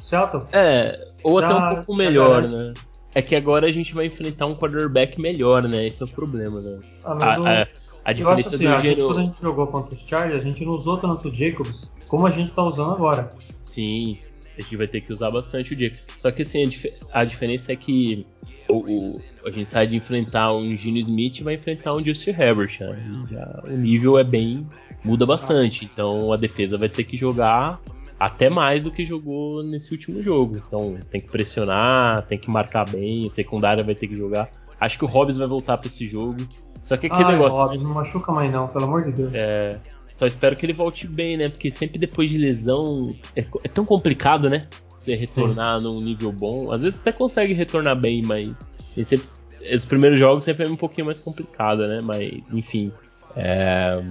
[0.00, 0.44] Seattle.
[0.50, 2.72] É, ou até um pouco melhor, né?
[3.14, 5.84] É que agora a gente vai enfrentar um quarterback melhor, né?
[5.84, 6.80] Esse é o problema, né?
[7.04, 7.46] Ah, a, não...
[7.46, 7.68] a,
[8.02, 10.64] a, diferença assim, do a gente, Quando a gente jogou contra os Chargers, a gente
[10.64, 13.28] não usou tanto o Jacobs como a gente tá usando agora.
[13.60, 14.18] Sim,
[14.56, 16.06] a gente vai ter que usar bastante o Jacobs.
[16.16, 18.26] Só que assim, a, dif a diferença é que
[18.70, 22.30] o, o, a gente sai de enfrentar um Gino Smith e vai enfrentar um Justin
[22.30, 22.78] Herbert.
[22.80, 23.26] Né?
[23.30, 24.66] Já, o nível é bem.
[25.04, 25.84] Muda bastante.
[25.84, 27.80] Então a defesa vai ter que jogar
[28.18, 30.60] até mais do que jogou nesse último jogo.
[30.64, 34.50] Então tem que pressionar, tem que marcar bem, a secundária vai ter que jogar.
[34.80, 36.36] Acho que o Hobbs vai voltar para esse jogo.
[36.84, 37.60] Só que aquele Ai, negócio.
[37.60, 39.32] Hobbs, não machuca mais não, pelo amor de Deus.
[39.34, 39.78] É.
[40.14, 41.48] Só espero que ele volte bem, né?
[41.48, 44.66] Porque sempre depois de lesão é, é tão complicado, né?
[45.02, 45.84] você retornar Sim.
[45.84, 46.70] num nível bom.
[46.70, 48.72] Às vezes até consegue retornar bem, mas
[49.02, 49.26] sempre,
[49.74, 52.00] os primeiros jogos sempre é um pouquinho mais complicado, né?
[52.00, 52.92] Mas, enfim.
[53.36, 54.02] É,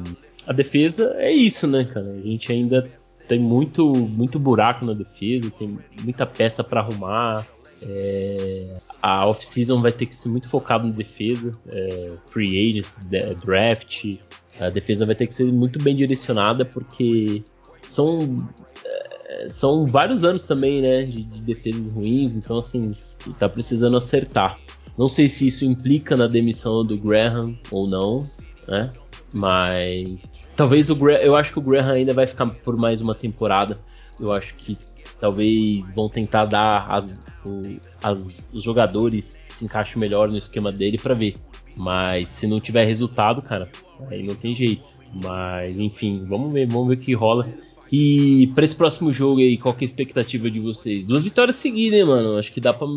[0.48, 2.08] a defesa é isso, né, cara?
[2.12, 2.90] A gente ainda
[3.28, 7.46] tem muito, muito buraco na defesa, tem muita peça para arrumar.
[7.84, 12.98] É, a off-season vai ter que ser muito focado na defesa, é, free agents,
[13.44, 14.18] draft.
[14.60, 17.44] A defesa vai ter que ser muito bem direcionada porque
[17.82, 18.48] são
[18.86, 22.36] é, são vários anos também, né, de, de, defesas ruins.
[22.36, 22.94] Então assim,
[23.40, 24.60] tá precisando acertar.
[24.98, 28.28] Não sei se isso implica na demissão do Graham ou não,
[28.68, 28.92] né?
[29.34, 33.16] Mas talvez o Graham, eu acho que o Graham ainda vai ficar por mais uma
[33.16, 33.78] temporada.
[34.20, 34.78] Eu acho que
[35.20, 37.06] talvez vão tentar dar as,
[37.46, 37.62] o,
[38.04, 41.36] as, os jogadores que se encaixem melhor no esquema dele para ver.
[41.76, 43.70] Mas se não tiver resultado, cara,
[44.10, 44.90] aí não tem jeito.
[45.24, 47.48] Mas enfim, vamos ver, vamos ver o que rola.
[47.92, 51.06] E para esse próximo jogo aí, qual que é a expectativa de vocês?
[51.06, 52.38] Duas vitórias seguidas, hein, mano?
[52.38, 52.88] Acho que dá pra.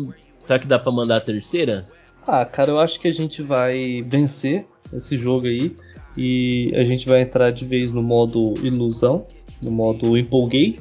[0.45, 1.85] Será que dá pra mandar a terceira?
[2.25, 5.75] Ah, cara, eu acho que a gente vai vencer esse jogo aí.
[6.17, 9.25] E a gente vai entrar de vez no modo ilusão,
[9.63, 10.79] no modo empolguei.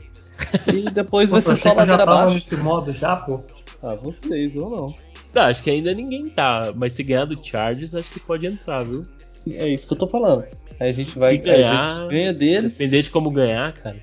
[0.72, 2.34] E depois vai ser só ladeira abaixo.
[2.34, 3.40] nesse modo já, pô?
[3.82, 4.94] Ah, vocês ou não.
[5.32, 8.84] Tá, acho que ainda ninguém tá, mas se ganhar do Chargers, acho que pode entrar,
[8.84, 9.04] viu?
[9.50, 10.44] É isso que eu tô falando.
[10.78, 12.72] Aí a gente se, vai se ganhar, a gente ganha deles.
[12.76, 14.00] Depender de como ganhar, cara.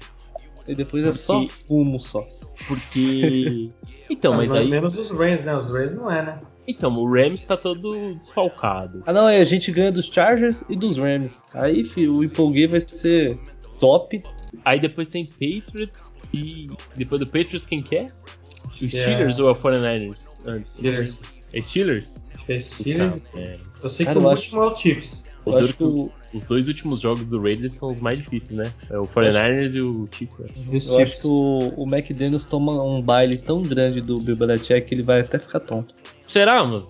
[0.67, 2.21] E depois é só fumo só.
[2.67, 3.69] Porque.
[4.11, 4.69] Então, mas, mas aí.
[4.69, 5.55] Menos os Rams, né?
[5.55, 6.41] Os Rams não é, né?
[6.67, 9.03] Então, o Rams tá todo desfalcado.
[9.05, 11.43] Ah, não, é, a gente ganha dos Chargers e dos Rams.
[11.53, 13.37] Aí, filho, o empolguei vai ser
[13.79, 14.23] top.
[14.63, 18.05] Aí depois tem Patriots e depois do Patriots quem quer?
[18.05, 18.85] É?
[18.85, 20.37] Os Steelers ou a 49ers?
[20.67, 21.17] Steelers.
[21.53, 22.25] É Steelers?
[22.47, 23.21] É Steelers.
[23.35, 23.57] é.
[23.83, 25.23] Eu sei Cara, que o último é o Chiefs.
[25.45, 26.11] Eu acho que o...
[26.33, 28.73] Os dois últimos jogos do Raiders são os mais difíceis, né?
[28.89, 30.39] É o 49ers e o Chiefs.
[30.39, 30.47] Né?
[30.71, 30.89] Eu Chiefs.
[30.91, 35.03] acho que o, o McDaniels toma um baile tão grande do Bill Belichick que ele
[35.03, 35.93] vai até ficar tonto.
[36.25, 36.89] Será, mano?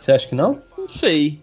[0.00, 0.60] Você acha que não?
[0.76, 1.40] Não sei.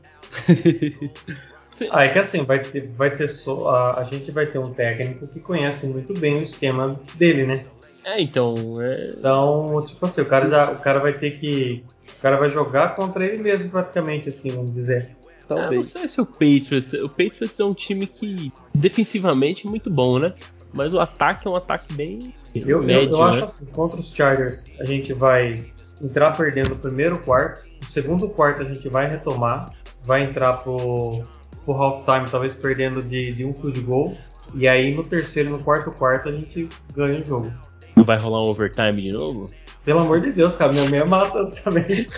[1.92, 4.74] ah, é que assim, vai ter, vai ter só, a, a, gente vai ter um
[4.74, 7.66] técnico que conhece muito bem o esquema dele, né?
[8.04, 8.56] É, então.
[8.82, 9.14] É...
[9.18, 11.84] Então, tipo assim, o cara, já, o cara vai ter que.
[12.18, 15.16] O cara vai jogar contra ele mesmo, praticamente, assim, vamos dizer.
[15.48, 15.70] Talvez.
[15.70, 16.94] Ah, não sei se o Patriots.
[16.94, 20.34] O Patriots é um time que defensivamente é muito bom, né?
[20.74, 22.34] Mas o ataque é um ataque bem.
[22.56, 23.36] Eu, médio, eu, eu né?
[23.36, 25.66] acho assim, contra os Chargers, a gente vai
[26.02, 27.68] entrar perdendo o primeiro quarto.
[27.82, 29.74] O segundo quarto a gente vai retomar.
[30.06, 31.24] Vai entrar pro,
[31.66, 34.18] pro halftime, talvez perdendo de, de um field goal.
[34.54, 37.54] E aí no terceiro e no quarto quarto a gente ganha o jogo.
[37.96, 39.50] Não vai rolar um overtime de novo?
[39.84, 42.10] Pelo amor de Deus, cara, minha meia mata dessa vez.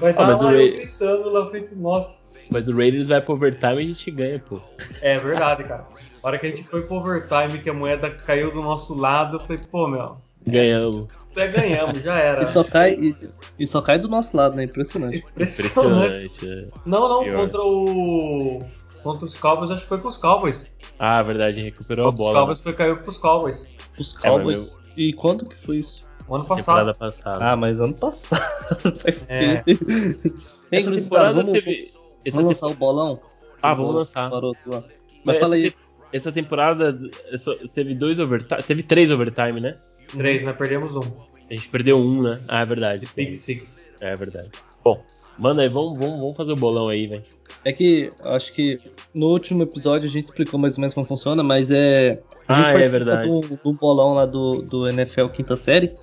[0.00, 2.36] vai estar ah, tá lá gritando lá frente, nossa.
[2.50, 4.60] Mas o Raiders vai pro overtime e a gente ganha, pô.
[5.00, 5.86] É verdade, cara.
[6.22, 9.36] A hora que a gente foi pro overtime, que a moeda caiu do nosso lado,
[9.36, 10.16] eu falei, pô, meu.
[10.46, 11.06] Ganhamos.
[11.36, 12.42] É, ganhamos, já era.
[12.42, 13.14] E só cai, e,
[13.58, 14.64] e, só cai do nosso lado, né?
[14.64, 15.18] Impressionante.
[15.18, 16.24] Impressionante.
[16.36, 16.78] Impressionante é.
[16.86, 17.36] Não, não, Pior.
[17.36, 18.62] contra o.
[19.02, 20.66] Contra os Cowboys, acho que foi com os Cowboys.
[20.98, 22.30] Ah, verdade, recuperou contra a bola.
[22.30, 23.66] Os Cowboys foi caiu pros Cowboys.
[23.98, 24.80] Os é, Cowboys.
[24.96, 26.06] É, e quando que foi isso?
[26.26, 26.94] O ano passado.
[26.96, 27.52] passada.
[27.52, 28.40] Ah, mas ano passado.
[28.98, 29.58] Faz é.
[29.58, 29.84] tempo.
[30.72, 31.92] Essa temporada vamos, teve.
[32.24, 33.20] Essa vamos lançar o bolão?
[33.62, 34.30] Ah, vamos lançar.
[35.22, 35.72] Mas, fala aí.
[36.12, 36.98] Essa temporada
[37.74, 38.62] teve dois overtime.
[38.62, 39.72] Teve três overtime, né?
[40.12, 41.26] Três, nós perdemos um.
[41.48, 42.40] A gente perdeu um, né?
[42.48, 43.08] Ah, é verdade.
[43.14, 43.80] Big Six.
[44.00, 44.50] É verdade.
[44.82, 45.02] Bom,
[45.38, 47.22] manda aí, vamos, vamos, vamos fazer o bolão aí, velho.
[47.64, 48.78] É que acho que
[49.14, 52.22] no último episódio a gente explicou mais ou menos como funciona, mas é.
[52.46, 53.28] A gente ah, é verdade.
[53.28, 55.94] Do, do bolão lá do, do NFL quinta série.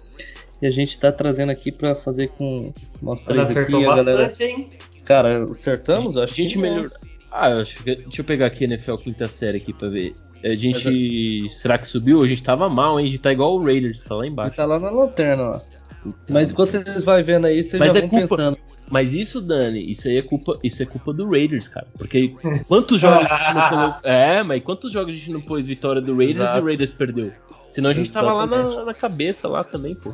[0.62, 4.34] E a gente tá trazendo aqui pra fazer com nós três acertou aqui, bastante, galera.
[4.40, 4.70] Hein?
[5.04, 6.16] Cara, acertamos?
[6.16, 6.90] Acho a gente melhor.
[7.30, 7.96] Ah, acho que...
[7.96, 10.16] deixa eu pegar aqui a NFL quinta série aqui pra ver.
[10.44, 11.48] A gente.
[11.50, 12.22] Será que subiu?
[12.22, 13.08] A gente tava mal, hein?
[13.08, 14.56] A gente tá igual o Raiders, tá lá embaixo.
[14.56, 15.60] Tá lá na lanterna, ó.
[16.30, 18.28] Mas enquanto vocês vão vendo aí, vocês Mas já é vão culpa...
[18.28, 18.58] pensando.
[18.90, 21.88] Mas isso, Dani, isso aí é culpa, isso é culpa do Raiders, cara.
[21.98, 22.36] Porque
[22.68, 24.10] quantos jogos a gente não colocou.
[24.10, 26.58] É, mas quantos jogos a gente não pôs vitória do Raiders Exato.
[26.58, 27.32] e o Raiders perdeu?
[27.70, 30.14] Senão a gente tava lá na, na cabeça lá também, pô.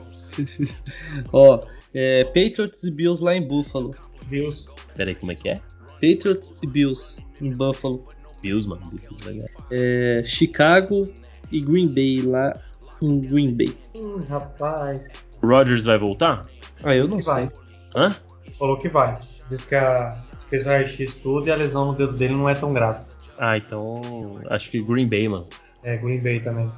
[1.33, 1.59] Ó,
[1.93, 3.95] é, Patriots e Bills lá em Buffalo.
[4.27, 4.67] Bills.
[4.95, 5.59] Pera aí, como é que é?
[5.95, 8.07] Patriots e Bills em Buffalo.
[8.41, 8.81] Bills, mano.
[8.89, 9.47] Bills, legal.
[9.71, 11.07] É, Chicago
[11.51, 12.53] e Green Bay lá
[13.01, 13.75] em Green Bay.
[13.95, 15.23] Hum, rapaz.
[15.43, 16.43] Rogers vai voltar?
[16.83, 17.33] Ah, eu Diz não sei.
[17.33, 17.51] Vai.
[17.95, 18.15] Hã?
[18.57, 19.17] Falou que vai.
[19.49, 20.17] Diz que a,
[20.49, 23.05] fez o RX tudo e a lesão no dedo dele não é tão grave.
[23.37, 24.01] Ah, então.
[24.49, 25.47] Acho que Green Bay, mano.
[25.83, 26.69] É, Green Bay também.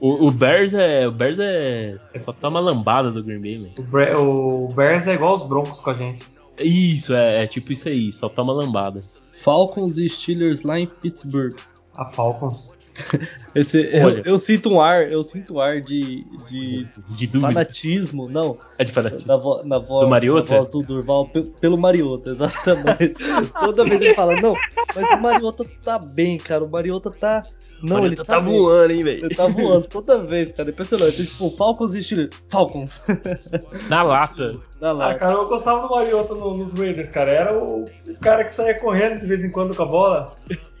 [0.00, 1.08] O, o, Bears é.
[1.08, 1.98] O Bears é.
[2.16, 4.18] Só tá uma lambada do Green Bay, mano.
[4.18, 6.26] O, o Bears é igual os Broncos com a gente.
[6.60, 9.00] Isso, é, é tipo isso aí, só tá uma lambada.
[9.42, 11.56] Falcons e Steelers lá em Pittsburgh.
[11.96, 12.68] A Falcons.
[13.54, 18.58] Esse, eu, eu, sinto um ar, eu sinto um ar de, de, de fanatismo, não.
[18.78, 19.28] É de fanatismo.
[19.28, 20.50] Na, vo, na, voz, do Mariota?
[20.50, 21.28] na voz do Durval
[21.60, 23.14] pelo Mariota, exatamente.
[23.58, 24.54] Toda vez ele fala, não,
[24.94, 26.64] mas o Mariota tá bem, cara.
[26.64, 27.46] O Mariota tá
[27.82, 29.26] não, ele tá, tá voando, hein, velho.
[29.26, 30.70] Ele tá voando toda vez, cara.
[30.70, 31.16] Impressionante.
[31.16, 32.30] Tem, tipo, Falcons e Chile.
[32.48, 33.02] Falcons.
[33.88, 34.58] Na lata.
[34.80, 35.14] Na lata.
[35.14, 37.30] Ah, cara, eu gostava do Mariota no, nos Raiders, cara.
[37.30, 40.32] Era o, o, cara que saía correndo de vez em quando com a bola.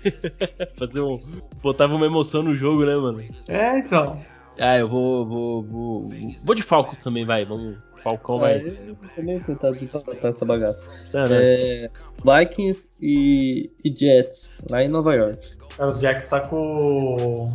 [0.78, 1.18] Fazer um.
[1.62, 3.24] Botava uma emoção no jogo, né, mano?
[3.48, 4.18] É, então.
[4.58, 5.26] Ah, eu vou.
[5.26, 6.06] Vou, vou,
[6.44, 7.44] vou de Falcons também, vai.
[7.44, 7.78] Vamos.
[8.02, 8.58] Falcão vai.
[8.58, 10.86] É, eu também tentar desempatar essa bagaça.
[11.16, 11.86] É,
[12.24, 15.61] Vikings e, e Jets, lá em Nova York.
[15.78, 17.52] É, os Jacks tá com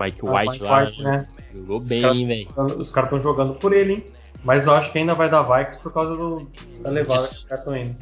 [0.00, 0.82] Mike ah, White Mike lá.
[0.82, 1.28] White, né?
[1.54, 2.48] Jogou bem, velho.
[2.78, 4.06] Os caras estão jogando por ele, hein?
[4.42, 6.48] Mas eu acho que ainda vai dar Vikings por causa do,
[6.80, 7.32] da levada Just...
[7.32, 7.96] que os caras estão indo.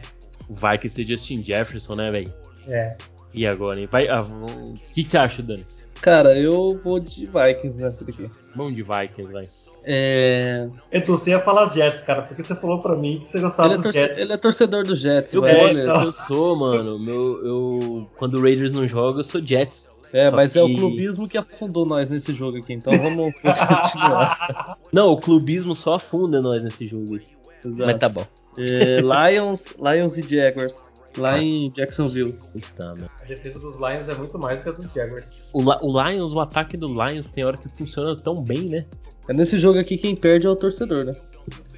[0.49, 2.33] O Vikings tem Justin Jefferson, né, velho?
[2.69, 2.97] É.
[3.35, 3.89] E agora, hein?
[3.91, 5.65] Vai, ah, o que, que você acha, Dani?
[6.01, 8.31] Cara, eu vou de Vikings nessa daqui.
[8.55, 9.47] Vamos de Vikings, vai.
[9.85, 10.69] É.
[10.93, 13.81] Então você ia falar Jets, cara, porque você falou pra mim que você gostava ele
[13.81, 14.19] é do Jets.
[14.19, 16.03] Ele é torcedor do Jets, eu, é, então.
[16.03, 16.99] eu sou, mano.
[16.99, 19.89] Meu, eu, quando o Raiders não joga, eu sou Jets.
[20.13, 20.59] É, Só mas que...
[20.59, 24.79] é o clubismo que afundou nós nesse jogo aqui, então vamos continuar.
[24.93, 27.17] Não, o clubismo só afunda nós nesse jogo.
[27.17, 27.87] Exato.
[27.87, 28.25] Mas tá bom.
[28.57, 30.93] É, Lions, Lions e Jaguars.
[31.19, 31.45] Lá Nossa.
[31.45, 32.33] em Jacksonville.
[32.53, 35.51] Puta, a defesa dos Lions é muito mais que a dos Jaguars.
[35.53, 38.87] O, o Lions, o ataque do Lions tem hora que funciona tão bem, né?
[39.29, 41.13] É nesse jogo aqui quem perde é o torcedor, né?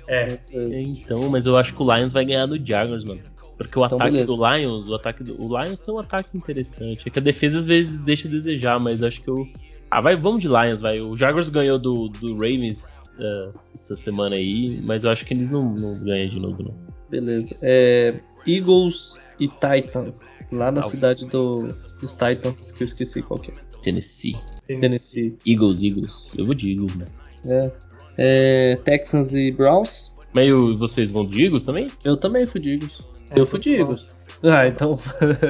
[0.07, 0.39] É.
[0.53, 0.81] é.
[0.81, 3.21] Então, mas eu acho que o Lions vai ganhar do Jaguars, mano.
[3.57, 4.27] Porque o então, ataque beleza.
[4.27, 7.07] do Lions, o ataque do, o Lions tem um ataque interessante.
[7.07, 9.47] É que a defesa às vezes deixa a desejar, mas acho que eu.
[9.91, 11.01] Ah, vai, vamos de Lions, vai.
[11.01, 15.51] O Jaguars ganhou do, do Ravens uh, essa semana aí, mas eu acho que eles
[15.51, 16.75] não, não ganham de novo, não.
[17.11, 17.55] Beleza.
[17.61, 21.67] É, Eagles e Titans, lá na ah, cidade do,
[22.01, 23.55] dos Titans, que eu esqueci qual que é.
[23.83, 24.37] Tennessee.
[24.67, 25.37] Tennessee.
[25.47, 26.35] Eagles, Eagles.
[26.37, 27.07] Eu vou de Eagles, né?
[27.47, 27.73] É.
[28.19, 30.13] é Texans e Browns.
[30.33, 31.89] Mas vocês vão de Eagles também?
[32.05, 33.01] Eu também fui de Eagles.
[33.31, 34.21] É, eu fui de Eagles.
[34.43, 34.99] Ah, então.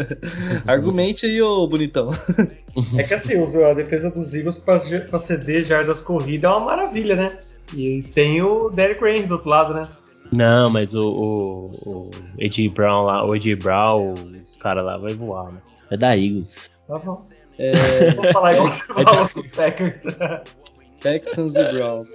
[0.66, 2.10] Argumente aí, ô bonitão.
[2.96, 4.80] é que assim, a defesa dos Eagles pra,
[5.18, 7.38] ceder jardas corrida é uma maravilha, né?
[7.74, 9.88] E tem o Derek Range do outro lado, né?
[10.32, 12.10] Não, mas o, o, o
[12.40, 15.60] AJ Brown lá, o AJ Brown, os caras lá vai voar, né?
[15.90, 16.70] É da Eagles.
[16.86, 17.26] Tá bom.
[17.58, 17.72] É...
[18.12, 20.02] Vou falar igual você falou com os Packers.
[21.00, 22.08] Texans e Browns.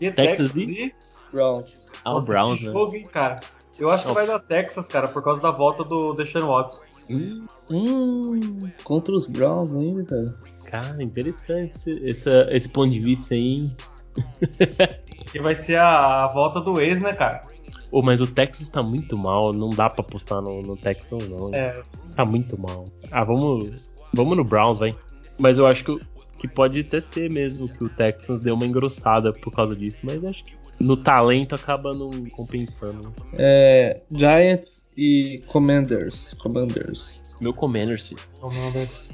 [0.00, 0.94] E Texas e
[1.32, 1.88] Browns.
[2.04, 2.72] Ah, o Browns, né?
[2.72, 3.40] Jogo, hein, cara.
[3.78, 6.80] Eu acho que vai dar Texas, cara, por causa da volta do Deshaun Watson.
[7.10, 10.34] Hum, hum, contra os Browns ainda, cara.
[10.64, 13.70] Cara, interessante esse, esse, esse ponto de vista aí.
[15.24, 17.42] que vai ser a, a, volta do ex, né, cara?
[17.90, 21.54] Oh, mas o Texas tá muito mal, não dá pra apostar no, no Texas, não.
[21.54, 21.82] É.
[22.14, 22.84] Tá muito mal.
[23.10, 24.94] Ah, vamos, vamos no Browns, vai.
[25.38, 25.98] Mas eu acho que,
[26.38, 30.22] que pode até ser mesmo que o Texans deu uma engrossada por causa disso, mas
[30.24, 33.12] acho que no talento acaba não compensando.
[33.34, 36.34] É, Giants e Commanders.
[36.34, 37.22] Commanders.
[37.40, 38.20] Meu Commanders, filho.
[38.40, 39.10] Commanders.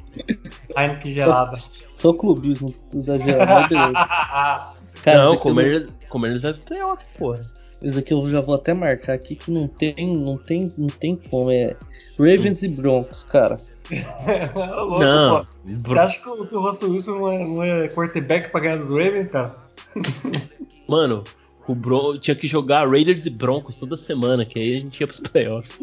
[0.77, 1.57] Heineken gelada.
[1.59, 4.75] Só, clubismo exagerado, mas beleza.
[5.05, 6.09] Cara, não, Commanders, eu...
[6.09, 7.43] Commanders vai pro playoff, porra.
[7.83, 11.15] Isso aqui eu já vou até marcar aqui que não tem, não tem, não tem
[11.15, 11.51] como.
[11.51, 11.77] É
[12.19, 13.61] Ravens e Broncos, cara.
[14.55, 15.47] Louco, não.
[15.67, 18.79] Você acha que o, que o Russell Wilson não é, não é quarterback pra ganhar
[18.79, 19.55] dos Ravens, cara?
[20.89, 21.23] Mano,
[21.69, 25.07] o Bron tinha que jogar Raiders e Broncos toda semana, que aí a gente ia
[25.07, 25.79] pros playoffs.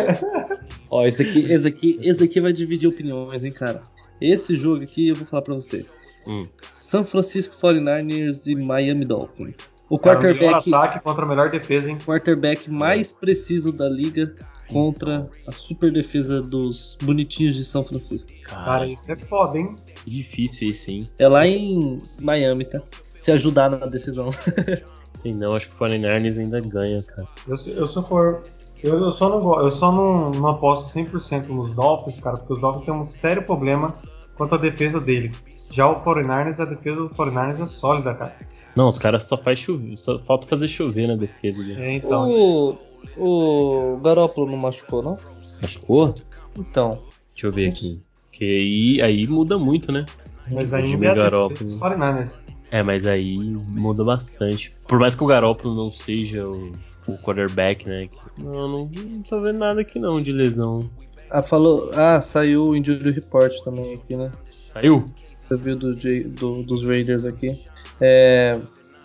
[0.88, 3.82] Ó, esse aqui, esse aqui, esse aqui vai dividir opiniões, hein, cara.
[4.18, 5.84] Esse jogo aqui eu vou falar pra você.
[6.26, 6.46] Hum.
[6.62, 9.70] São Francisco 49ers e Miami Dolphins.
[9.88, 10.70] O quarterback.
[10.70, 11.98] Cara, o ataque contra a melhor defesa, hein?
[12.04, 14.34] Quarterback mais preciso da liga
[14.68, 18.30] contra a super defesa dos bonitinhos de São Francisco.
[18.44, 19.76] Cara, isso é foda, hein?
[20.04, 21.08] Difícil isso, hein?
[21.18, 22.80] É lá em Miami, tá?
[23.00, 24.30] Se ajudar na decisão.
[25.14, 27.26] Sim, não, acho que o 49ers ainda ganha, cara.
[27.46, 28.44] Eu, eu só for.
[28.82, 32.60] Eu, eu, só não eu só não, não aposto 100% nos Dolphins, cara, porque os
[32.60, 33.94] Dolphins têm um sério problema
[34.36, 35.42] quanto à defesa deles.
[35.70, 38.36] Já o 49ers, a defesa do 49ers é sólida, cara.
[38.76, 41.80] Não, os caras só faz chover, só falta fazer chover na defesa dele.
[41.80, 42.30] É, então.
[42.30, 42.78] O,
[43.16, 45.18] o Garópolo não machucou, não?
[45.62, 46.14] Machucou?
[46.58, 47.02] Então.
[47.32, 48.00] Deixa eu ver aqui.
[48.30, 50.04] Que aí, aí muda muito, né?
[50.52, 51.58] Mas ainda é Garópolo.
[51.58, 52.36] Dos 49ers.
[52.70, 53.38] É, mas aí
[53.68, 54.72] muda bastante.
[54.86, 56.72] Por mais que o Garópolo não seja o,
[57.06, 58.08] o quarterback, né?
[58.36, 60.90] Não, não, não tô vendo nada aqui não de lesão.
[61.30, 61.90] Ah, falou.
[61.94, 64.30] Ah, saiu o Injury Report também aqui, né?
[64.72, 65.06] Saiu?
[65.46, 67.58] Você viu do, do, dos Raiders aqui.
[68.00, 68.58] É,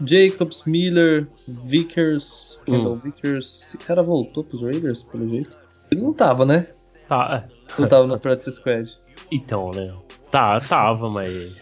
[0.06, 2.98] Jacobs, Miller, Vickers, Kendall hum.
[2.98, 3.62] Vickers.
[3.64, 5.52] Esse cara voltou pros Raiders, pelo jeito?
[5.92, 6.68] Ele não tava, né?
[7.08, 7.48] Tá.
[7.48, 7.82] É.
[7.82, 8.86] Não tava no practice squad.
[9.32, 9.94] Então, né?
[10.32, 11.54] Tá, tava, mas.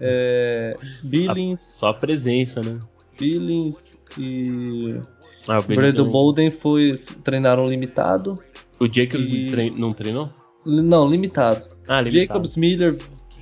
[0.00, 1.60] é, Billings.
[1.60, 2.80] Só a presença, né?
[3.18, 5.00] Billings e.
[5.46, 8.38] Ah, o Brandon Bolden foi, treinaram limitado.
[8.80, 9.46] O Jacobs e...
[9.46, 10.30] trein, não treinou?
[10.64, 11.68] Não, limitado.
[11.86, 12.26] Ah, limitado.
[12.26, 12.96] Jacobs, Miller,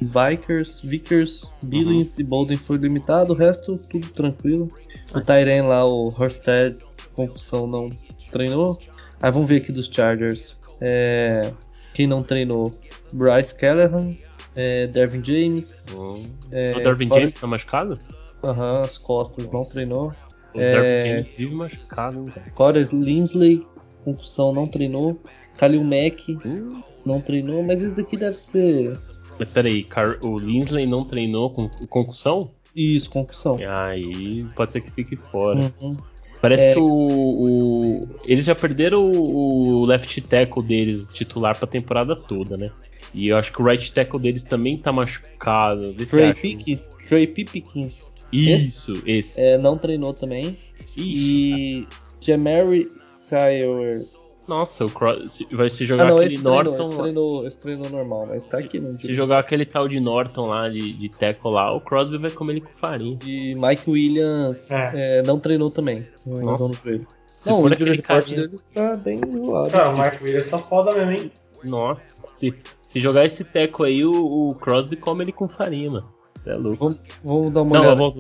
[0.05, 2.20] Vikers, Vickers, Billings uhum.
[2.20, 4.70] e Bolden foi limitado, o resto tudo tranquilo.
[5.14, 6.76] O Tyren lá, o Horsted,
[7.14, 7.90] concussão não
[8.30, 8.78] treinou.
[9.20, 10.59] Aí vamos ver aqui dos Chargers.
[10.80, 11.53] É,
[11.94, 12.72] quem não treinou?
[13.12, 14.14] Bryce Callahan,
[14.57, 15.86] é, Dervin James.
[15.94, 16.18] Oh.
[16.50, 17.22] É, o Dervin Corey...
[17.22, 17.98] James tá machucado?
[18.42, 20.12] Aham, uhum, as costas não treinou.
[20.55, 22.32] O é, Dervin James vive machucado.
[22.55, 23.66] Corey Linsley,
[24.05, 25.20] concussão não treinou.
[25.57, 26.82] Kalil Mack uh.
[27.05, 28.96] não treinou, mas esse daqui deve ser.
[29.39, 29.87] Mas peraí,
[30.22, 32.51] o Linsley não treinou com concussão?
[32.74, 33.59] Isso, concussão.
[33.68, 35.72] Aí pode ser que fique fora.
[35.80, 35.97] Uhum.
[36.41, 36.72] Parece é...
[36.74, 42.57] que o, o, Eles já perderam o, o left tackle deles, titular, pra temporada toda,
[42.57, 42.70] né?
[43.14, 45.95] E eu acho que o right tackle deles também tá machucado.
[45.95, 46.93] Trey Pickens.
[47.09, 48.12] Trey Pickens.
[48.33, 49.11] Isso, esse.
[49.11, 49.41] esse.
[49.41, 50.57] É, não treinou também.
[50.97, 51.05] Ixi.
[51.05, 51.87] E
[52.20, 54.03] Jamary Sire
[54.47, 56.72] nossa, o Cross, vai se jogar ah, não, aquele esse Norton.
[56.72, 58.99] Treinou, esse, treinou, esse treinou normal, mas tá aqui não.
[58.99, 62.55] Se jogar aquele tal de Norton lá, de, de Teco lá, o Crosby vai comer
[62.55, 63.18] ele com farinha.
[63.24, 65.18] E Mike Williams é.
[65.18, 66.07] É, não treinou também.
[66.26, 66.99] Nossa.
[67.38, 69.70] Se não, o injury report dele está bem zoado.
[69.70, 71.32] Cara, o Mike Williams tá foda mesmo, hein?
[71.64, 72.55] Nossa, se,
[72.86, 76.09] se jogar esse Teco aí, o, o Crosby come ele com farinha, mano.
[76.45, 76.78] É louco.
[76.84, 78.12] Vamos, vamos dar uma não, olhada vou,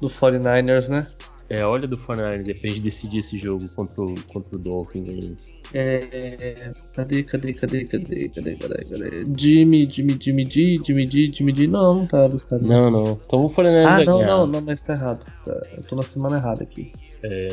[0.00, 1.06] do 49ers, né?
[1.48, 5.36] É, olha do Fortnite, depende de decidir esse jogo contra o, contra o Dolphins aí.
[5.74, 6.72] É.
[6.94, 9.24] Cadê, cadê, cadê, cadê, cadê, cadê, cadê?
[9.36, 11.66] Jimmy, Jimmy, Jimmy D, Jimmy D, Jimmy D.
[11.68, 13.20] Não, não tá tá Não, não.
[13.24, 15.24] Então o Fortnite Ah, não, não, não, mas tá errado.
[15.44, 16.92] Tá, eu tô na semana errada aqui.
[17.22, 17.48] É.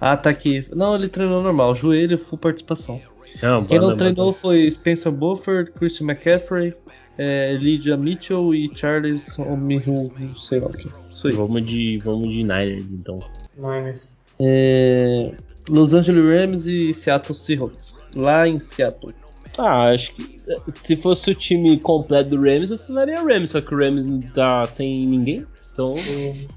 [0.00, 0.64] Ah, tá aqui.
[0.74, 1.74] Não, ele treinou normal.
[1.74, 3.00] Joelho, full participação.
[3.42, 6.74] Não, Quem não treinou foi Spencer Bufford, Christian McCaffrey,
[7.16, 10.88] é, Lydia Mitchell e Charles Omihu, não sei lá o que.
[10.88, 11.34] Isso aí.
[11.34, 13.20] Vamos de, vamos de Niners, então.
[13.56, 14.08] Niners.
[14.40, 15.32] É,
[15.68, 18.00] Los Angeles Rams e Seattle Seahawks.
[18.14, 19.14] Lá em Seattle.
[19.56, 23.72] Ah, acho que se fosse o time completo do Rams, eu falaria Rams, só que
[23.72, 25.46] o Rams não tá sem ninguém.
[25.72, 25.94] Então,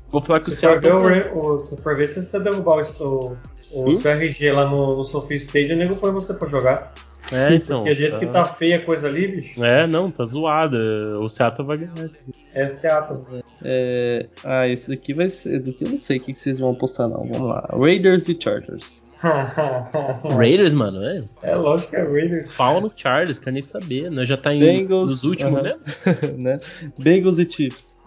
[0.10, 1.04] vou falar que o Seattle.
[1.66, 3.38] Se for ver se você derrubar o,
[3.72, 6.94] o, o CRG lá no, no Sophie Stadium, o nego põe você pra jogar.
[7.32, 7.80] É, então.
[7.80, 8.20] Porque a jeito tá...
[8.20, 9.64] que tá feia a coisa ali, bicho.
[9.64, 10.78] É, não, tá zoada.
[11.20, 12.34] O Seattle vai ganhar esse aqui.
[12.54, 13.26] É Seattle.
[13.64, 14.28] É...
[14.44, 15.56] Ah, esse daqui vai ser.
[15.56, 17.28] Esse daqui eu não sei o que vocês vão apostar, não.
[17.28, 17.68] Vamos lá.
[17.72, 19.02] Raiders e Chargers.
[20.38, 21.22] Raiders, mano, é?
[21.42, 22.54] É lógico que é Raiders.
[22.56, 24.12] Pau no Chargers, quer nem saber.
[24.12, 25.64] Nós já tá em Bengals, nos últimos uh
[26.06, 26.38] -huh.
[26.38, 26.58] né?
[27.00, 27.98] Bengals e Chiefs.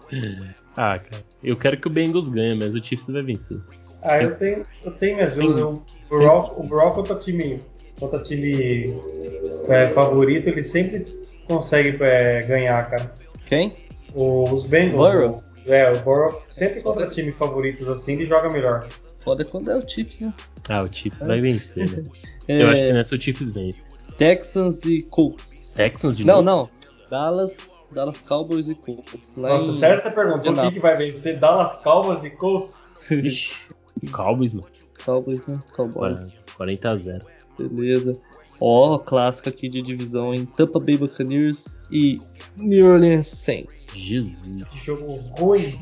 [0.75, 1.23] Ah, cara.
[1.43, 3.57] Eu quero que o Bengals ganhe, mas o Chiefs vai vencer.
[4.03, 5.63] Ah, eu tenho, eu tenho minhas dúvidas.
[5.63, 7.61] O Brock, o Brock contra time
[8.01, 8.95] contra time
[9.69, 11.05] é, favorito, ele sempre
[11.47, 13.13] consegue é, ganhar, cara.
[13.45, 13.73] Quem?
[14.13, 15.13] os Bengals.
[15.13, 15.43] Burrow?
[15.67, 18.87] É, o Burrow sempre contra time favoritos assim, ele joga melhor.
[19.23, 20.33] Foda quando é o Chiefs, né?
[20.67, 21.27] Ah, o Chiefs é.
[21.27, 22.03] vai vencer, né?
[22.47, 22.63] é...
[22.63, 23.91] Eu acho que nessa o Chiefs vence.
[24.17, 25.53] Texans e Colts.
[25.75, 26.71] Texans de Não, novo?
[26.71, 27.09] não.
[27.09, 29.33] Dallas, Dallas Cowboys e Colts.
[29.37, 29.73] Nossa, em...
[29.73, 31.39] sério você perguntou o que, que vai vencer?
[31.39, 32.85] Dallas Cowboys e Colts?
[34.11, 34.67] Cowboys, mano.
[35.05, 35.59] Cowboys, né?
[35.75, 36.39] Cowboys.
[36.57, 37.25] 40 a 0.
[37.69, 38.13] Beleza.
[38.59, 42.21] Ó, oh, clássico aqui de divisão em Tampa Bay Buccaneers e
[42.57, 43.87] New Orleans Saints.
[43.93, 44.67] Jesus.
[44.69, 45.79] Que jogo ruim.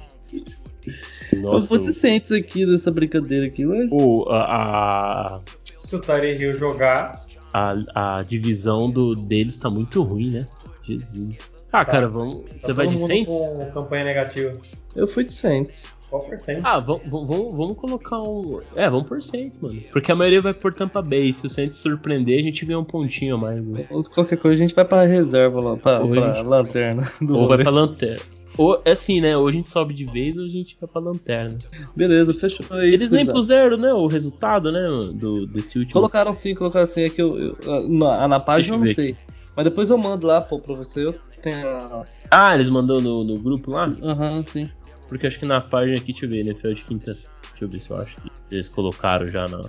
[1.34, 3.90] Nossa, eu vou Saints aqui nessa brincadeira aqui, mas.
[3.92, 5.42] O, a, a...
[5.66, 7.26] Se o Tarek jogar.
[7.54, 10.46] A, a divisão do, deles tá muito ruim, né?
[10.84, 11.52] Jesus.
[11.72, 11.92] Ah, tá.
[11.92, 12.46] cara, vamos.
[12.46, 13.34] Tá Você vai de Saints?
[13.34, 14.54] Com campanha negativa.
[14.96, 15.94] Eu fui de Saints.
[16.10, 16.62] Qual por cento?
[16.64, 18.60] Ah, vamos, colocar um.
[18.76, 19.80] É, vamos por Saints, mano.
[19.94, 21.32] Porque a maioria vai por Tampa Bay.
[21.32, 23.64] Se o Saints surpreender, a gente ganha um pontinho a mais.
[23.64, 23.86] Né?
[23.92, 26.48] Ou qualquer coisa, a gente vai pra reserva lá, pra, pra gente...
[26.48, 27.12] lanterna.
[27.30, 28.20] Ou vai pra lanterna.
[28.58, 29.38] Ou é assim, né?
[29.38, 31.58] Ou a gente sobe de vez ou a gente vai pra lanterna.
[31.96, 32.66] Beleza, fechou.
[32.78, 33.94] É isso, Eles nem puseram, né?
[33.94, 34.84] O resultado, né?
[35.14, 35.94] Do, desse último.
[35.94, 37.04] Colocaram sim, colocaram sim.
[37.04, 39.12] É que eu, eu na, na página eu não sei.
[39.12, 39.18] Aqui.
[39.56, 41.06] Mas depois eu mando lá, pô, pra você.
[41.06, 42.06] Eu tenho.
[42.30, 43.86] Ah, eles mandou no, no grupo lá?
[44.04, 44.70] Aham, uhum, sim.
[45.10, 47.40] Porque acho que na página aqui, deixa eu ver, NFL de quintas.
[47.50, 49.62] Deixa eu ver se eu acho que eles colocaram já na.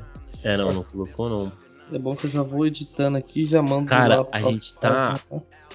[0.45, 1.53] É, não, não colocou não.
[1.93, 4.75] É bom que eu já vou editando aqui e já mando Cara, lá, a gente
[4.75, 5.19] tá.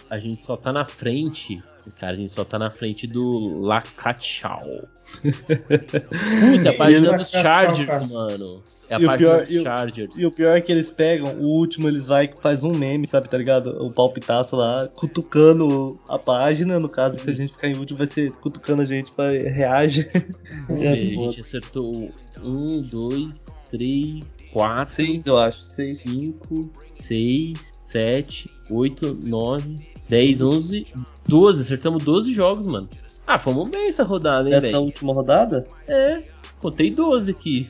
[0.10, 1.64] A gente só tá na frente.
[2.00, 4.88] Cara, a gente só tá na frente do Lacachau.
[5.22, 8.64] Puta, a página dos Chargers, mano.
[8.88, 10.18] É a e página pior, dos Chargers.
[10.18, 12.72] E, e, o pior é que eles pegam, o último eles vai e faz um
[12.72, 13.82] meme, sabe, tá ligado?
[13.82, 16.80] O palpitaço lá, cutucando a página.
[16.80, 20.04] No caso, se a gente ficar em último, vai ser cutucando a gente pra reage.
[20.70, 24.94] Ver, a gente acertou um, dois, três, quatro.
[24.94, 25.60] Seis, eu acho.
[25.62, 26.00] Seis.
[26.00, 29.95] Cinco, seis, sete, oito, nove.
[30.08, 30.88] 10, 11,
[31.28, 31.62] 12.
[31.62, 32.90] Acertamos 12 jogos, mano.
[33.26, 34.56] Ah, fomos bem essa rodada, hein?
[34.56, 35.64] Essa última rodada?
[35.88, 36.22] É.
[36.60, 37.66] Contei 12 aqui.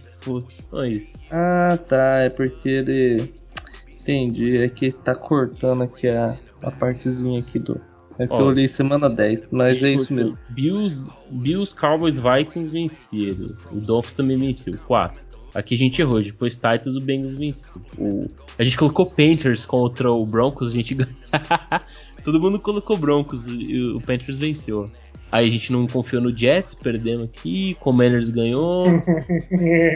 [0.72, 2.20] Olha Ah, tá.
[2.20, 3.34] É porque ele.
[4.02, 4.58] Entendi.
[4.58, 7.80] É que tá cortando aqui a, a partezinha aqui do.
[8.18, 10.38] É que Ó, eu olhei semana 10, mas é isso mesmo.
[10.50, 13.56] Bills, Bills, Cowboys, Vikings venceram.
[13.74, 14.78] O Dolphins também venceu.
[14.88, 15.26] 4.
[15.54, 17.82] Aqui a gente errou, depois Titans o Bengals venceu.
[17.98, 18.26] O...
[18.58, 20.96] A gente colocou Panthers contra o Broncos, a gente
[22.26, 24.90] Todo mundo colocou Broncos e o Panthers venceu.
[25.32, 27.78] Aí a gente não confiou no Jets, perdemos aqui.
[27.80, 28.88] Commanders ganhou.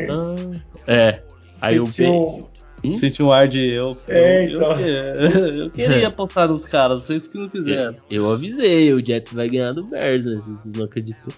[0.08, 1.24] ah, é.
[1.60, 2.14] Aí Sentiu...
[2.14, 2.50] o.
[2.84, 2.94] Hum?
[2.94, 3.98] Senti um ar de eu.
[4.08, 4.80] É, eu, então.
[4.80, 7.96] eu, eu, queria apostar nos caras, vocês que não quiseram.
[8.10, 10.36] Eu, eu avisei, o Jets vai ganhar do Bears, né?
[10.36, 11.34] Vocês não acreditam.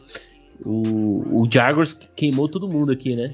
[0.63, 3.33] O, o Jaguars queimou todo mundo aqui, né?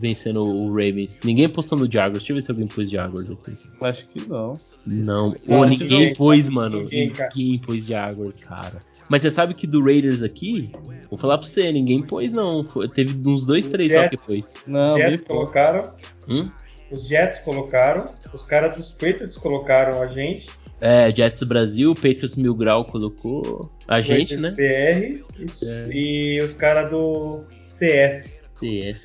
[0.00, 1.20] Vencendo o Ravens.
[1.24, 2.18] Ninguém postou no Jaguars.
[2.18, 3.56] Deixa eu ver se alguém pôs Jaguars aqui.
[3.80, 4.58] Acho que não.
[4.86, 5.36] Não.
[5.48, 6.78] Ou ninguém pôs, mano.
[6.78, 8.80] Ninguém, ninguém pôs Jaguars, cara.
[9.08, 10.70] Mas você sabe que do Raiders aqui,
[11.10, 12.64] vou falar pra você, ninguém pôs não.
[12.94, 14.64] Teve uns dois, três Jets, só que pôs.
[14.66, 15.90] Não, Jets colocaram.
[16.28, 16.50] Hum?
[16.90, 18.06] Os Jets colocaram.
[18.32, 20.46] Os caras dos Patriots colocaram a gente.
[20.80, 24.50] É, Jets Brasil, Patriots Mil Grau colocou a gente, né?
[24.50, 25.88] BR e, é.
[25.90, 28.33] e os caras do CS.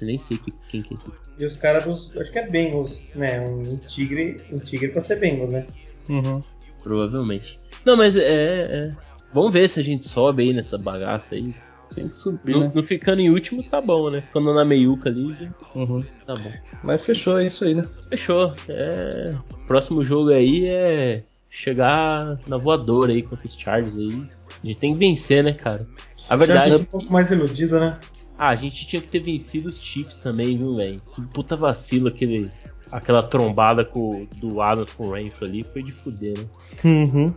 [0.02, 1.22] Nem sei que, quem que é isso.
[1.38, 2.12] E os caras dos.
[2.18, 3.40] Acho que é Bengals, né?
[3.42, 4.38] Um tigre.
[4.52, 5.66] Um tigre pra ser Bengals, né?
[6.10, 6.42] Uhum.
[6.84, 7.60] Provavelmente.
[7.86, 8.92] Não, mas é, é.
[9.34, 11.54] Vamos ver se a gente sobe aí nessa bagaça aí.
[11.94, 12.72] Tem que subir, no, né?
[12.74, 14.22] no ficando em último tá bom, né?
[14.22, 16.04] Ficando na meiuca ali, uhum.
[16.26, 16.52] tá bom.
[16.84, 17.84] Mas fechou, é isso aí, né?
[18.10, 18.54] Fechou.
[18.68, 19.36] É...
[19.68, 24.24] Próximo jogo aí é chegar na voadora aí contra os Chargers aí.
[24.64, 25.88] A gente tem que vencer, né, cara?
[26.28, 26.74] A verdade.
[26.74, 27.98] é um pouco mais iludido, né?
[28.40, 31.02] Ah, a gente tinha que ter vencido os Chiefs também, viu, velho?
[31.14, 32.50] Que puta vacilo aquele.
[32.90, 36.46] Aquela trombada com, do Adams com o Renfro ali foi de fuder, né?
[36.84, 37.32] Uhum.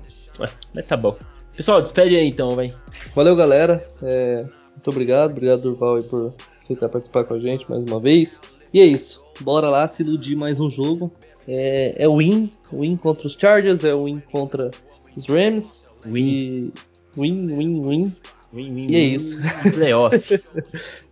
[0.72, 1.14] mas tá bom.
[1.54, 2.72] Pessoal, despede aí então, vai.
[3.14, 3.84] Valeu, galera.
[4.00, 5.32] É, muito obrigado.
[5.32, 6.32] Obrigado, Durval, aí, por
[6.62, 8.40] aceitar participar com a gente mais uma vez.
[8.72, 9.22] E é isso.
[9.40, 11.12] Bora lá se iludir mais um jogo.
[11.46, 12.50] É, é win.
[12.72, 14.70] Win contra os Chargers, é win contra
[15.16, 15.84] os Rams.
[16.06, 16.28] Win.
[16.28, 16.72] E...
[17.14, 18.04] Win, win, win.
[18.52, 19.38] Win, win, e é isso.
[19.74, 20.44] Playoffs.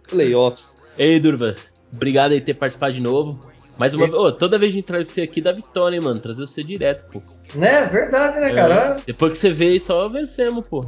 [0.09, 0.77] Playoffs.
[0.99, 1.55] Ei, Durva.
[1.93, 3.41] Obrigado aí por ter participado de novo.
[3.79, 4.15] Mais uma vez.
[4.15, 6.21] Oh, toda vez que a gente traz você aqui dá vitória, hein, mano.
[6.21, 7.23] Trazer você direto, pô.
[7.55, 8.97] Né, verdade, né, cara?
[8.99, 10.85] É, depois que você veio, só vencemos, pô.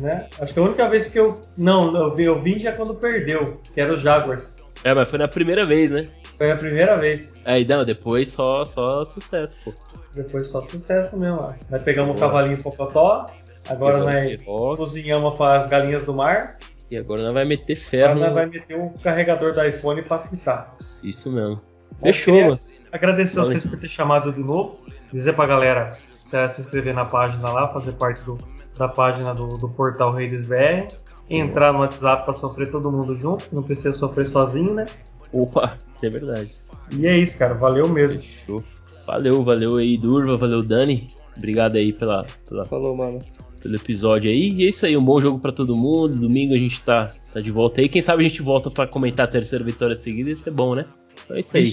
[0.00, 0.26] Né?
[0.40, 1.40] Acho que a única vez que eu.
[1.56, 4.58] Não, eu, eu vim já quando perdeu, que era o Jaguars.
[4.82, 6.08] É, mas foi na primeira vez, né?
[6.36, 7.34] Foi a primeira vez.
[7.44, 9.72] Aí, não, depois só, só sucesso, pô.
[10.14, 11.52] Depois só sucesso mesmo, ó.
[11.70, 13.26] Nós pegamos um cavalinho Pocotó,
[13.68, 14.42] agora nós
[14.76, 16.56] cozinhamos para as galinhas do mar.
[16.90, 18.12] E agora nós vai meter ferro.
[18.12, 20.76] Agora nós vai meter um carregador do iPhone para fritar.
[21.02, 21.60] Isso mesmo.
[22.02, 22.58] Fechou, mano.
[22.90, 23.50] Agradecer Valeu.
[23.50, 24.78] vocês por ter chamado de novo.
[25.12, 28.38] Dizer pra galera se, se inscrever na página lá, fazer parte do,
[28.76, 30.94] da página do, do portal Reis BR.
[31.28, 34.86] Entrar no WhatsApp para sofrer todo mundo junto, não precisa sofrer sozinho, né?
[35.30, 36.54] Opa, isso é verdade.
[36.96, 37.52] E é isso, cara.
[37.52, 38.18] Valeu mesmo.
[38.18, 38.64] Fechou.
[39.06, 41.08] Valeu, valeu aí, Durva, valeu, Dani.
[41.36, 42.64] Obrigado aí pela, pela.
[42.64, 43.20] Falou, mano.
[43.60, 44.52] Pelo episódio aí.
[44.52, 46.16] E é isso aí, um bom jogo para todo mundo.
[46.16, 47.88] Domingo a gente tá, tá de volta aí.
[47.88, 50.30] Quem sabe a gente volta para comentar a terceira vitória seguida.
[50.30, 50.86] Isso é bom, né?
[51.24, 51.72] Então é isso aí.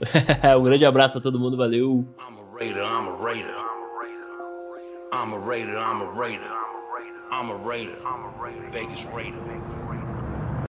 [0.58, 2.06] um grande abraço a todo mundo, valeu.
[2.20, 3.54] I'm a raider, I'm a raider.
[5.12, 6.64] I'm a raider, I'm a raider.
[7.30, 7.96] I'm a raider.
[8.70, 9.40] Vegas raider.